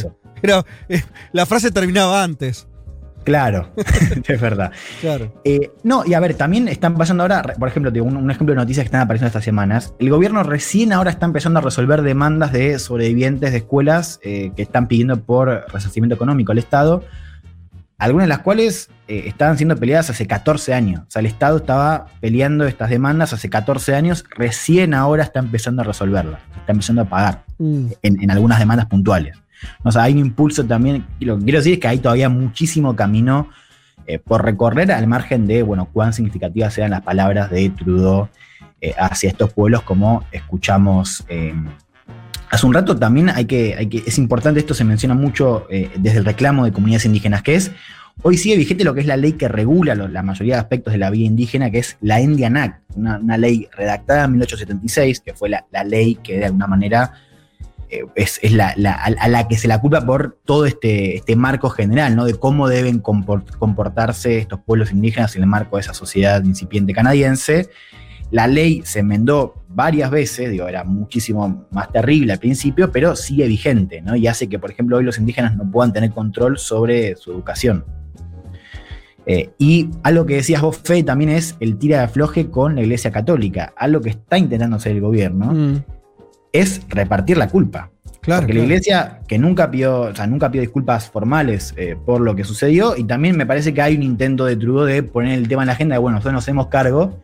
eh, 0.88 1.04
la 1.34 1.46
frase 1.46 1.72
terminaba 1.72 2.24
antes. 2.24 2.69
Claro, 3.24 3.70
es 4.28 4.42
verdad. 4.42 4.72
Claro. 5.02 5.32
Eh, 5.44 5.72
no, 5.84 6.04
y 6.06 6.14
a 6.14 6.20
ver, 6.20 6.34
también 6.34 6.68
están 6.68 6.96
pasando 6.96 7.24
ahora, 7.24 7.42
por 7.60 7.68
ejemplo, 7.68 7.92
un, 8.04 8.18
un 8.18 8.32
ejemplo 8.32 8.54
de 8.54 8.58
noticias 8.62 8.84
que 8.84 8.88
están 8.88 9.02
apareciendo 9.02 9.28
estas 9.28 9.44
semanas. 9.44 9.94
El 10.00 10.10
gobierno 10.10 10.44
recién 10.44 10.94
ahora 10.94 11.12
está 11.12 11.26
empezando 11.26 11.60
a 11.60 11.62
resolver 11.62 12.02
demandas 12.02 12.52
de 12.52 12.80
sobrevivientes 12.80 13.52
de 13.52 13.58
escuelas 13.58 14.20
eh, 14.24 14.52
que 14.56 14.62
están 14.62 14.88
pidiendo 14.88 15.20
por 15.22 15.66
resarcimiento 15.72 16.16
económico 16.16 16.52
al 16.52 16.58
Estado, 16.58 17.04
algunas 17.98 18.26
de 18.26 18.30
las 18.30 18.40
cuales 18.40 18.90
eh, 19.10 19.24
estaban 19.28 19.58
siendo 19.58 19.76
peleadas 19.76 20.10
hace 20.10 20.26
14 20.26 20.74
años. 20.74 21.02
O 21.02 21.12
sea, 21.12 21.20
el 21.20 21.26
Estado 21.26 21.58
estaba 21.58 22.06
peleando 22.22 22.66
estas 22.66 22.90
demandas 22.90 23.34
hace 23.34 23.50
14 23.50 23.94
años, 23.94 24.24
recién 24.38 24.94
ahora 24.94 25.24
está 25.24 25.40
empezando 25.40 25.82
a 25.82 25.86
resolverlas, 25.86 26.40
está 26.58 26.72
empezando 26.72 27.02
a 27.02 27.06
pagar 27.06 27.44
Mm. 27.60 27.88
en, 28.04 28.24
en 28.24 28.32
algunas 28.32 28.58
demandas 28.58 28.86
puntuales. 28.86 29.38
Hay 29.96 30.14
un 30.14 30.20
impulso 30.20 30.66
también, 30.66 31.06
y 31.20 31.26
lo 31.26 31.38
que 31.38 31.44
quiero 31.44 31.60
decir 31.60 31.74
es 31.74 31.80
que 31.80 31.88
hay 31.88 32.00
todavía 32.00 32.30
muchísimo 32.30 32.96
camino 32.96 33.50
eh, 34.06 34.18
por 34.18 34.44
recorrer 34.44 34.92
al 34.92 35.06
margen 35.06 35.46
de, 35.46 35.62
bueno, 35.62 35.88
cuán 35.94 36.14
significativas 36.14 36.74
sean 36.74 36.90
las 36.90 37.02
palabras 37.02 37.52
de 37.52 37.70
Trudeau 37.70 38.28
eh, 38.82 38.94
hacia 38.98 39.30
estos 39.30 39.54
pueblos 39.54 39.84
como 39.84 40.24
escuchamos 40.32 41.24
eh, 41.30 41.54
hace 42.50 42.66
un 42.66 42.74
rato. 42.74 42.98
También 42.98 43.30
hay 43.30 43.46
que, 43.46 43.76
hay 43.78 43.88
que, 43.88 44.04
es 44.06 44.18
importante, 44.18 44.60
esto 44.60 44.74
se 44.74 44.84
menciona 44.84 45.14
mucho 45.14 45.68
desde 45.70 46.18
el 46.18 46.26
reclamo 46.26 46.66
de 46.66 46.72
comunidades 46.72 47.06
indígenas, 47.06 47.44
que 47.44 47.54
es, 47.54 47.72
hoy 48.24 48.36
sigue 48.38 48.58
vigente 48.58 48.84
lo 48.84 48.96
que 48.96 49.02
es 49.02 49.06
la 49.06 49.16
ley 49.16 49.34
que 49.34 49.48
regula 49.48 49.94
la 49.94 50.24
mayoría 50.24 50.56
de 50.56 50.62
aspectos 50.62 50.92
de 50.92 50.98
la 50.98 51.12
vida 51.12 51.28
indígena, 51.28 51.70
que 51.70 51.78
es 51.78 51.96
la 52.02 52.20
Indian 52.20 52.58
Act, 52.58 52.82
una, 52.96 53.38
ley 53.38 53.68
redactada 53.78 54.26
en 54.26 54.32
1876, 54.32 55.20
que 55.20 55.34
fue 55.36 55.50
la 55.50 55.84
ley 55.86 56.16
que 56.16 56.40
de 56.40 56.46
alguna 56.46 56.66
manera 56.66 57.14
eh, 57.90 58.06
es, 58.16 58.40
la, 58.52 58.70
a, 58.70 59.28
la 59.28 59.48
que 59.48 59.58
se 59.58 59.68
la 59.68 59.82
culpa 59.82 60.06
por 60.06 60.38
todo 60.46 60.66
este, 60.66 61.16
este 61.18 61.36
marco 61.36 61.70
general, 61.70 62.16
¿no? 62.16 62.26
De 62.26 62.36
cómo 62.36 62.68
deben 62.68 63.02
compor- 63.02 63.46
comportarse 63.58 64.38
estos 64.38 64.60
pueblos 64.62 64.92
indígenas 64.92 65.36
en 65.36 65.44
el 65.44 65.48
marco 65.48 65.78
de 65.78 65.82
esa 65.82 65.94
sociedad 65.94 66.44
incipiente 66.44 66.94
canadiense. 66.94 67.70
La 68.32 68.46
ley 68.46 68.84
se 68.86 69.00
enmendó 69.00 69.66
varias 69.70 70.12
veces, 70.12 70.52
digo, 70.52 70.68
era 70.68 70.84
muchísimo 70.84 71.66
más 71.72 71.92
terrible 71.92 72.34
al 72.34 72.40
principio, 72.40 72.92
pero 72.92 73.16
sigue 73.16 73.48
vigente, 73.48 74.02
¿no? 74.02 74.16
Y 74.16 74.28
hace 74.28 74.48
que, 74.48 74.60
por 74.60 74.70
ejemplo, 74.70 74.98
hoy 74.98 75.04
los 75.04 75.18
indígenas 75.18 75.56
no 75.58 75.70
puedan 75.72 75.94
tener 75.94 76.12
control 76.12 76.60
sobre 76.60 77.16
su 77.16 77.32
educación. 77.32 77.86
Eh, 79.26 79.50
y 79.58 79.90
algo 80.04 80.26
que 80.26 80.36
decías 80.36 80.62
vos, 80.62 80.78
Fe, 80.78 81.04
también 81.04 81.30
es 81.32 81.56
el 81.60 81.78
tira 81.78 81.98
de 82.00 82.04
afloje 82.06 82.50
con 82.50 82.76
la 82.76 82.82
Iglesia 82.82 83.12
Católica. 83.12 83.74
Algo 83.76 84.02
que 84.02 84.10
está 84.12 84.38
intentando 84.38 84.78
hacer 84.78 84.94
el 84.94 85.02
gobierno 85.02 85.52
Mm. 85.54 85.84
Es 86.54 86.82
repartir 86.90 87.38
la 87.38 87.48
culpa. 87.48 87.92
Claro. 88.22 88.42
Porque 88.42 88.54
claro. 88.54 88.68
la 88.68 88.74
iglesia 88.74 89.20
que 89.28 89.38
nunca 89.38 89.72
pidió, 89.72 90.02
o 90.02 90.16
sea, 90.16 90.28
nunca 90.28 90.52
pidió 90.52 90.62
disculpas 90.62 91.10
formales 91.10 91.74
eh, 91.78 91.96
por 92.06 92.22
lo 92.22 92.36
que 92.36 92.44
sucedió, 92.44 92.98
y 92.98 93.04
también 93.06 93.38
me 93.38 93.46
parece 93.46 93.74
que 93.74 93.82
hay 93.82 93.96
un 93.96 94.04
intento 94.04 94.46
de 94.46 94.56
Trudeau 94.56 94.86
de 94.86 95.04
poner 95.04 95.38
el 95.38 95.48
tema 95.48 95.64
en 95.64 95.68
la 95.68 95.74
agenda 95.74 95.96
de, 95.96 96.00
bueno, 96.00 96.16
nosotros 96.16 96.34
nos 96.34 96.44
hacemos 96.44 96.68
cargo, 96.68 97.18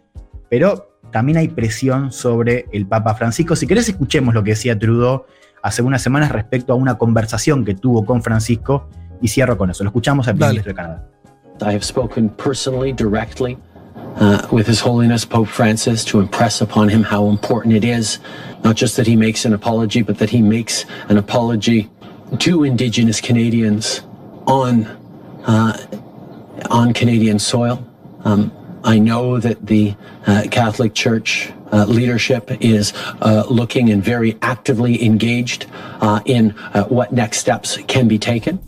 pero 0.49 0.99
también 1.11 1.37
hay 1.37 1.49
presión 1.49 2.11
sobre 2.11 2.65
el 2.71 2.87
Papa 2.87 3.15
Francisco. 3.15 3.55
Si 3.55 3.67
querés, 3.67 3.89
escuchemos 3.89 4.33
lo 4.33 4.43
que 4.43 4.51
decía 4.51 4.77
Trudeau 4.77 5.25
hace 5.61 5.81
unas 5.81 6.01
semanas 6.01 6.31
respecto 6.31 6.73
a 6.73 6.75
una 6.75 6.97
conversación 6.97 7.65
que 7.65 7.75
tuvo 7.75 8.05
con 8.05 8.21
Francisco, 8.21 8.89
y 9.21 9.27
cierro 9.27 9.57
con 9.57 9.69
eso. 9.69 9.83
Lo 9.83 9.89
escuchamos 9.89 10.27
al 10.27 10.35
ministro 10.35 10.71
de 10.71 10.75
Canadá. 10.75 11.07
I 11.61 11.73
have 11.73 11.83
spoken 11.83 12.29
personally, 12.29 12.91
directly, 12.91 13.57
uh, 14.15 14.47
with 14.51 14.67
His 14.67 14.79
Holiness 14.79 15.25
Pope 15.25 15.47
Francis 15.47 16.03
to 16.05 16.19
impress 16.19 16.61
upon 16.61 16.89
him 16.89 17.03
how 17.03 17.27
important 17.27 17.75
it 17.75 17.83
is, 17.83 18.19
not 18.63 18.75
just 18.75 18.95
that 18.97 19.07
he 19.07 19.15
makes 19.15 19.45
an 19.45 19.53
apology, 19.53 20.01
but 20.01 20.17
that 20.19 20.29
he 20.29 20.41
makes 20.41 20.85
an 21.09 21.17
apology 21.17 21.89
to 22.39 22.63
Indigenous 22.63 23.21
Canadians 23.21 24.01
on 24.47 24.85
uh, 25.45 25.77
on 26.69 26.93
Canadian 26.93 27.39
soil. 27.39 27.85
Um, 28.23 28.51
I 28.83 28.99
know 28.99 29.39
that 29.39 29.65
the 29.65 29.95
uh, 30.25 30.43
Catholic 30.51 30.93
Church 30.93 31.51
uh, 31.71 31.85
leadership 31.85 32.51
is 32.61 32.93
uh, 33.21 33.43
looking 33.49 33.89
and 33.89 34.03
very 34.03 34.37
actively 34.41 35.03
engaged 35.03 35.65
uh, 36.01 36.21
in 36.25 36.51
uh, 36.73 36.83
what 36.85 37.11
next 37.11 37.39
steps 37.39 37.77
can 37.87 38.07
be 38.07 38.19
taken. 38.19 38.59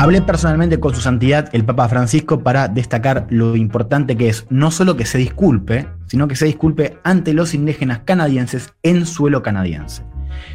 Hablé 0.00 0.22
personalmente 0.22 0.78
con 0.78 0.94
su 0.94 1.00
santidad, 1.00 1.48
el 1.52 1.64
Papa 1.64 1.88
Francisco, 1.88 2.38
para 2.38 2.68
destacar 2.68 3.26
lo 3.30 3.56
importante 3.56 4.16
que 4.16 4.28
es 4.28 4.46
no 4.48 4.70
solo 4.70 4.96
que 4.96 5.04
se 5.04 5.18
disculpe, 5.18 5.88
sino 6.06 6.28
que 6.28 6.36
se 6.36 6.46
disculpe 6.46 6.98
ante 7.02 7.34
los 7.34 7.52
indígenas 7.52 8.02
canadienses 8.04 8.72
en 8.84 9.06
suelo 9.06 9.42
canadiense. 9.42 10.04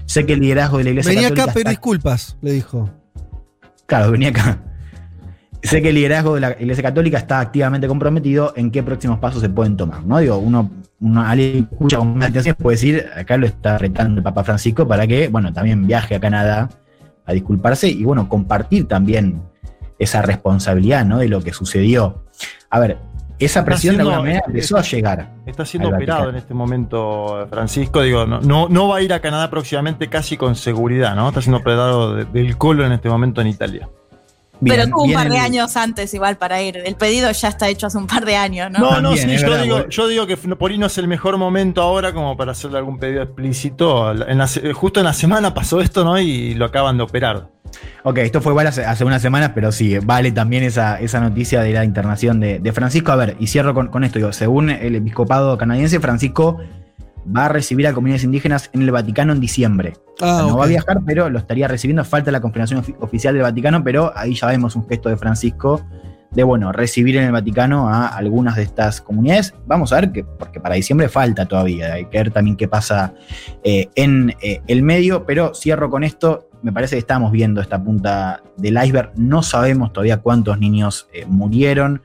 Sé 0.05 0.25
que 0.25 0.33
el 0.33 0.39
liderazgo 0.39 0.77
de 0.77 0.85
la 0.85 0.89
Iglesia 0.91 1.09
Venía 1.09 1.23
Católica 1.23 1.43
acá 1.43 1.51
a 1.51 1.53
pedir 1.53 1.65
está- 1.65 1.69
disculpas, 1.71 2.37
le 2.41 2.51
dijo. 2.53 2.89
Claro, 3.85 4.11
venía 4.11 4.29
acá. 4.29 4.59
Sé 5.61 5.81
que 5.81 5.89
el 5.89 5.95
liderazgo 5.95 6.35
de 6.35 6.41
la 6.41 6.51
Iglesia 6.57 6.81
Católica 6.83 7.17
está 7.17 7.41
activamente 7.41 7.85
comprometido 7.85 8.53
en 8.55 8.71
qué 8.71 8.81
próximos 8.81 9.19
pasos 9.19 9.41
se 9.41 9.49
pueden 9.49 9.75
tomar, 9.75 10.05
¿no? 10.05 10.19
Digo, 10.19 10.37
uno, 10.37 10.71
uno 11.01 11.21
alguien 11.21 11.65
que 11.67 11.73
escucha 11.73 11.97
con 11.97 12.17
más 12.17 12.29
atención 12.29 12.55
puede 12.57 12.75
decir, 12.75 13.05
acá 13.13 13.35
lo 13.35 13.45
está 13.45 13.77
retando 13.77 14.19
el 14.19 14.23
Papa 14.23 14.45
Francisco 14.45 14.87
para 14.87 15.05
que, 15.05 15.27
bueno, 15.27 15.51
también 15.51 15.85
viaje 15.85 16.15
a 16.15 16.21
Canadá 16.21 16.69
a 17.25 17.33
disculparse 17.33 17.87
y, 17.89 18.03
bueno, 18.03 18.27
compartir 18.29 18.87
también 18.87 19.41
esa 19.99 20.21
responsabilidad, 20.21 21.05
¿no? 21.05 21.19
De 21.19 21.27
lo 21.29 21.41
que 21.41 21.53
sucedió. 21.53 22.23
A 22.69 22.79
ver, 22.79 22.97
esa 23.39 23.63
presión 23.65 23.95
de 23.95 24.01
alguna 24.01 24.19
manera 24.19 24.43
empezó 24.47 24.77
a 24.77 24.81
llegar. 24.81 25.33
Está 25.45 25.65
siendo 25.65 25.89
operado 25.89 26.29
en 26.29 26.35
este 26.35 26.53
momento, 26.53 27.47
Francisco. 27.49 28.01
Digo, 28.01 28.25
no, 28.25 28.39
no, 28.41 28.67
no 28.69 28.87
va 28.87 28.97
a 28.97 29.01
ir 29.01 29.13
a 29.13 29.19
Canadá 29.21 29.49
próximamente 29.49 30.07
casi 30.09 30.37
con 30.37 30.55
seguridad, 30.55 31.15
¿no? 31.15 31.27
Está 31.29 31.41
siendo 31.41 31.57
operado 31.59 32.15
de- 32.15 32.25
del 32.25 32.57
colon 32.57 32.87
en 32.87 32.91
este 32.93 33.09
momento 33.09 33.41
en 33.41 33.47
Italia. 33.47 33.89
Bien, 34.59 34.77
Pero 34.77 34.89
tuvo 34.89 35.03
un 35.03 35.13
par 35.13 35.29
de 35.29 35.35
el- 35.35 35.41
años 35.41 35.75
antes 35.75 36.13
igual 36.13 36.37
para 36.37 36.61
ir. 36.61 36.77
El 36.77 36.95
pedido 36.95 37.29
ya 37.31 37.49
está 37.49 37.67
hecho 37.67 37.87
hace 37.87 37.97
un 37.97 38.07
par 38.07 38.23
de 38.23 38.35
años, 38.37 38.71
¿no? 38.71 38.79
No, 38.79 39.01
no, 39.01 39.17
sí, 39.17 39.27
yo 39.35 39.49
verdad, 39.49 39.63
digo, 39.63 39.89
yo 39.89 40.07
digo 40.07 40.25
que 40.27 40.37
por 40.37 40.71
ahí 40.71 40.77
no 40.77 40.85
es 40.85 40.97
el 40.97 41.07
mejor 41.07 41.37
momento 41.37 41.81
ahora 41.81 42.13
como 42.13 42.37
para 42.37 42.53
hacerle 42.53 42.77
algún 42.77 42.97
pedido 42.97 43.23
explícito. 43.23 44.11
En 44.27 44.37
la 44.37 44.47
justo 44.73 44.99
en 45.01 45.05
la 45.05 45.13
semana 45.13 45.53
pasó 45.53 45.81
esto, 45.81 46.03
¿no? 46.05 46.17
Y 46.19 46.53
lo 46.53 46.65
acaban 46.65 46.95
de 46.97 47.03
operar. 47.03 47.49
Ok, 48.03 48.19
esto 48.19 48.39
fue 48.39 48.51
igual 48.53 48.67
hace, 48.67 48.85
hace 48.85 49.03
unas 49.03 49.21
semanas, 49.21 49.51
pero 49.55 49.71
sí, 49.71 49.97
vale 49.97 50.31
también 50.31 50.63
esa, 50.63 50.99
esa 50.99 51.19
noticia 51.19 51.61
de 51.61 51.73
la 51.73 51.83
internación 51.83 52.39
de, 52.39 52.59
de 52.59 52.71
Francisco. 52.71 53.11
A 53.11 53.15
ver, 53.15 53.35
y 53.39 53.47
cierro 53.47 53.73
con, 53.73 53.87
con 53.87 54.03
esto. 54.03 54.19
Digo, 54.19 54.31
según 54.31 54.69
el 54.69 54.95
episcopado 54.95 55.57
canadiense, 55.57 55.99
Francisco 55.99 56.59
va 57.35 57.45
a 57.45 57.49
recibir 57.49 57.87
a 57.87 57.93
comunidades 57.93 58.23
indígenas 58.23 58.69
en 58.73 58.83
el 58.83 58.91
Vaticano 58.91 59.33
en 59.33 59.39
diciembre. 59.39 59.93
Ah, 60.23 60.45
no 60.47 60.57
va 60.57 60.65
a 60.65 60.67
viajar, 60.67 60.99
pero 61.05 61.29
lo 61.29 61.39
estaría 61.39 61.67
recibiendo. 61.67 62.03
Falta 62.03 62.31
la 62.31 62.39
confirmación 62.41 62.81
ofi- 62.83 62.95
oficial 62.99 63.33
del 63.33 63.43
Vaticano, 63.43 63.83
pero 63.83 64.11
ahí 64.15 64.33
ya 64.35 64.47
vemos 64.47 64.75
un 64.75 64.87
gesto 64.87 65.09
de 65.09 65.17
Francisco 65.17 65.85
de, 66.31 66.43
bueno, 66.43 66.71
recibir 66.71 67.17
en 67.17 67.25
el 67.25 67.31
Vaticano 67.31 67.89
a 67.89 68.07
algunas 68.07 68.55
de 68.55 68.63
estas 68.63 69.01
comunidades. 69.01 69.53
Vamos 69.67 69.93
a 69.93 69.97
ver, 70.01 70.11
que, 70.11 70.23
porque 70.23 70.59
para 70.59 70.75
diciembre 70.75 71.07
falta 71.07 71.45
todavía. 71.45 71.93
Hay 71.93 72.05
que 72.05 72.17
ver 72.17 72.31
también 72.31 72.57
qué 72.57 72.67
pasa 72.67 73.13
eh, 73.63 73.89
en 73.95 74.33
eh, 74.41 74.61
el 74.67 74.81
medio, 74.81 75.25
pero 75.25 75.53
cierro 75.53 75.89
con 75.91 76.03
esto. 76.03 76.49
Me 76.63 76.71
parece 76.71 76.95
que 76.95 76.99
estamos 76.99 77.31
viendo 77.31 77.61
esta 77.61 77.83
punta 77.83 78.41
del 78.57 78.83
iceberg. 78.83 79.11
No 79.15 79.43
sabemos 79.43 79.93
todavía 79.93 80.17
cuántos 80.21 80.57
niños 80.59 81.07
eh, 81.13 81.25
murieron. 81.27 82.01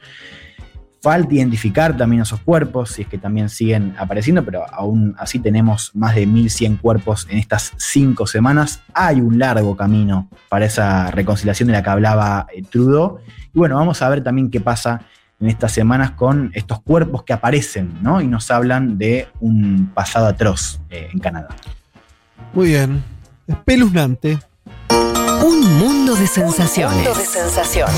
Falta 1.00 1.34
identificar 1.34 1.96
también 1.96 2.22
esos 2.22 2.40
cuerpos, 2.40 2.90
si 2.90 3.02
es 3.02 3.08
que 3.08 3.18
también 3.18 3.48
siguen 3.48 3.94
apareciendo, 3.98 4.44
pero 4.44 4.64
aún 4.72 5.14
así 5.18 5.38
tenemos 5.38 5.92
más 5.94 6.16
de 6.16 6.26
1.100 6.26 6.80
cuerpos 6.80 7.26
en 7.30 7.38
estas 7.38 7.72
cinco 7.76 8.26
semanas. 8.26 8.80
Hay 8.94 9.20
un 9.20 9.38
largo 9.38 9.76
camino 9.76 10.28
para 10.48 10.66
esa 10.66 11.10
reconciliación 11.12 11.68
de 11.68 11.74
la 11.74 11.82
que 11.82 11.90
hablaba 11.90 12.46
eh, 12.52 12.62
Trudeau. 12.62 13.18
Y 13.54 13.58
bueno, 13.58 13.76
vamos 13.76 14.02
a 14.02 14.08
ver 14.08 14.24
también 14.24 14.50
qué 14.50 14.60
pasa 14.60 15.02
en 15.40 15.48
estas 15.48 15.70
semanas 15.70 16.12
con 16.12 16.50
estos 16.54 16.82
cuerpos 16.82 17.22
que 17.22 17.32
aparecen, 17.32 18.02
¿no? 18.02 18.20
Y 18.20 18.26
nos 18.26 18.50
hablan 18.50 18.98
de 18.98 19.28
un 19.38 19.92
pasado 19.94 20.26
atroz 20.26 20.80
eh, 20.90 21.08
en 21.12 21.20
Canadá. 21.20 21.48
Muy 22.52 22.68
bien. 22.68 23.04
Espeluznante. 23.46 24.38
Un 25.42 25.78
mundo 25.78 26.14
de 26.16 26.26
sensaciones. 26.26 26.96
Mundo 26.96 27.14
de 27.14 27.24
sensaciones. 27.24 27.94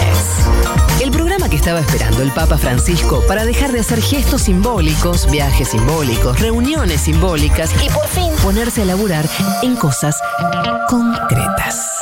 El 1.01 1.11
programa 1.11 1.49
que 1.49 1.57
estaba 1.57 1.81
esperando 1.81 2.23
el 2.23 2.31
Papa 2.33 2.59
Francisco 2.59 3.23
para 3.27 3.45
dejar 3.45 3.73
de 3.73 3.81
hacer 3.81 4.03
gestos 4.03 4.43
simbólicos, 4.43 5.31
viajes 5.31 5.69
simbólicos, 5.69 6.39
reuniones 6.39 7.01
simbólicas 7.03 7.73
y 7.83 7.89
por 7.89 8.07
fin 8.09 8.31
ponerse 8.43 8.83
a 8.83 8.85
laburar 8.85 9.27
en 9.63 9.77
cosas 9.77 10.17
concretas. 10.89 12.01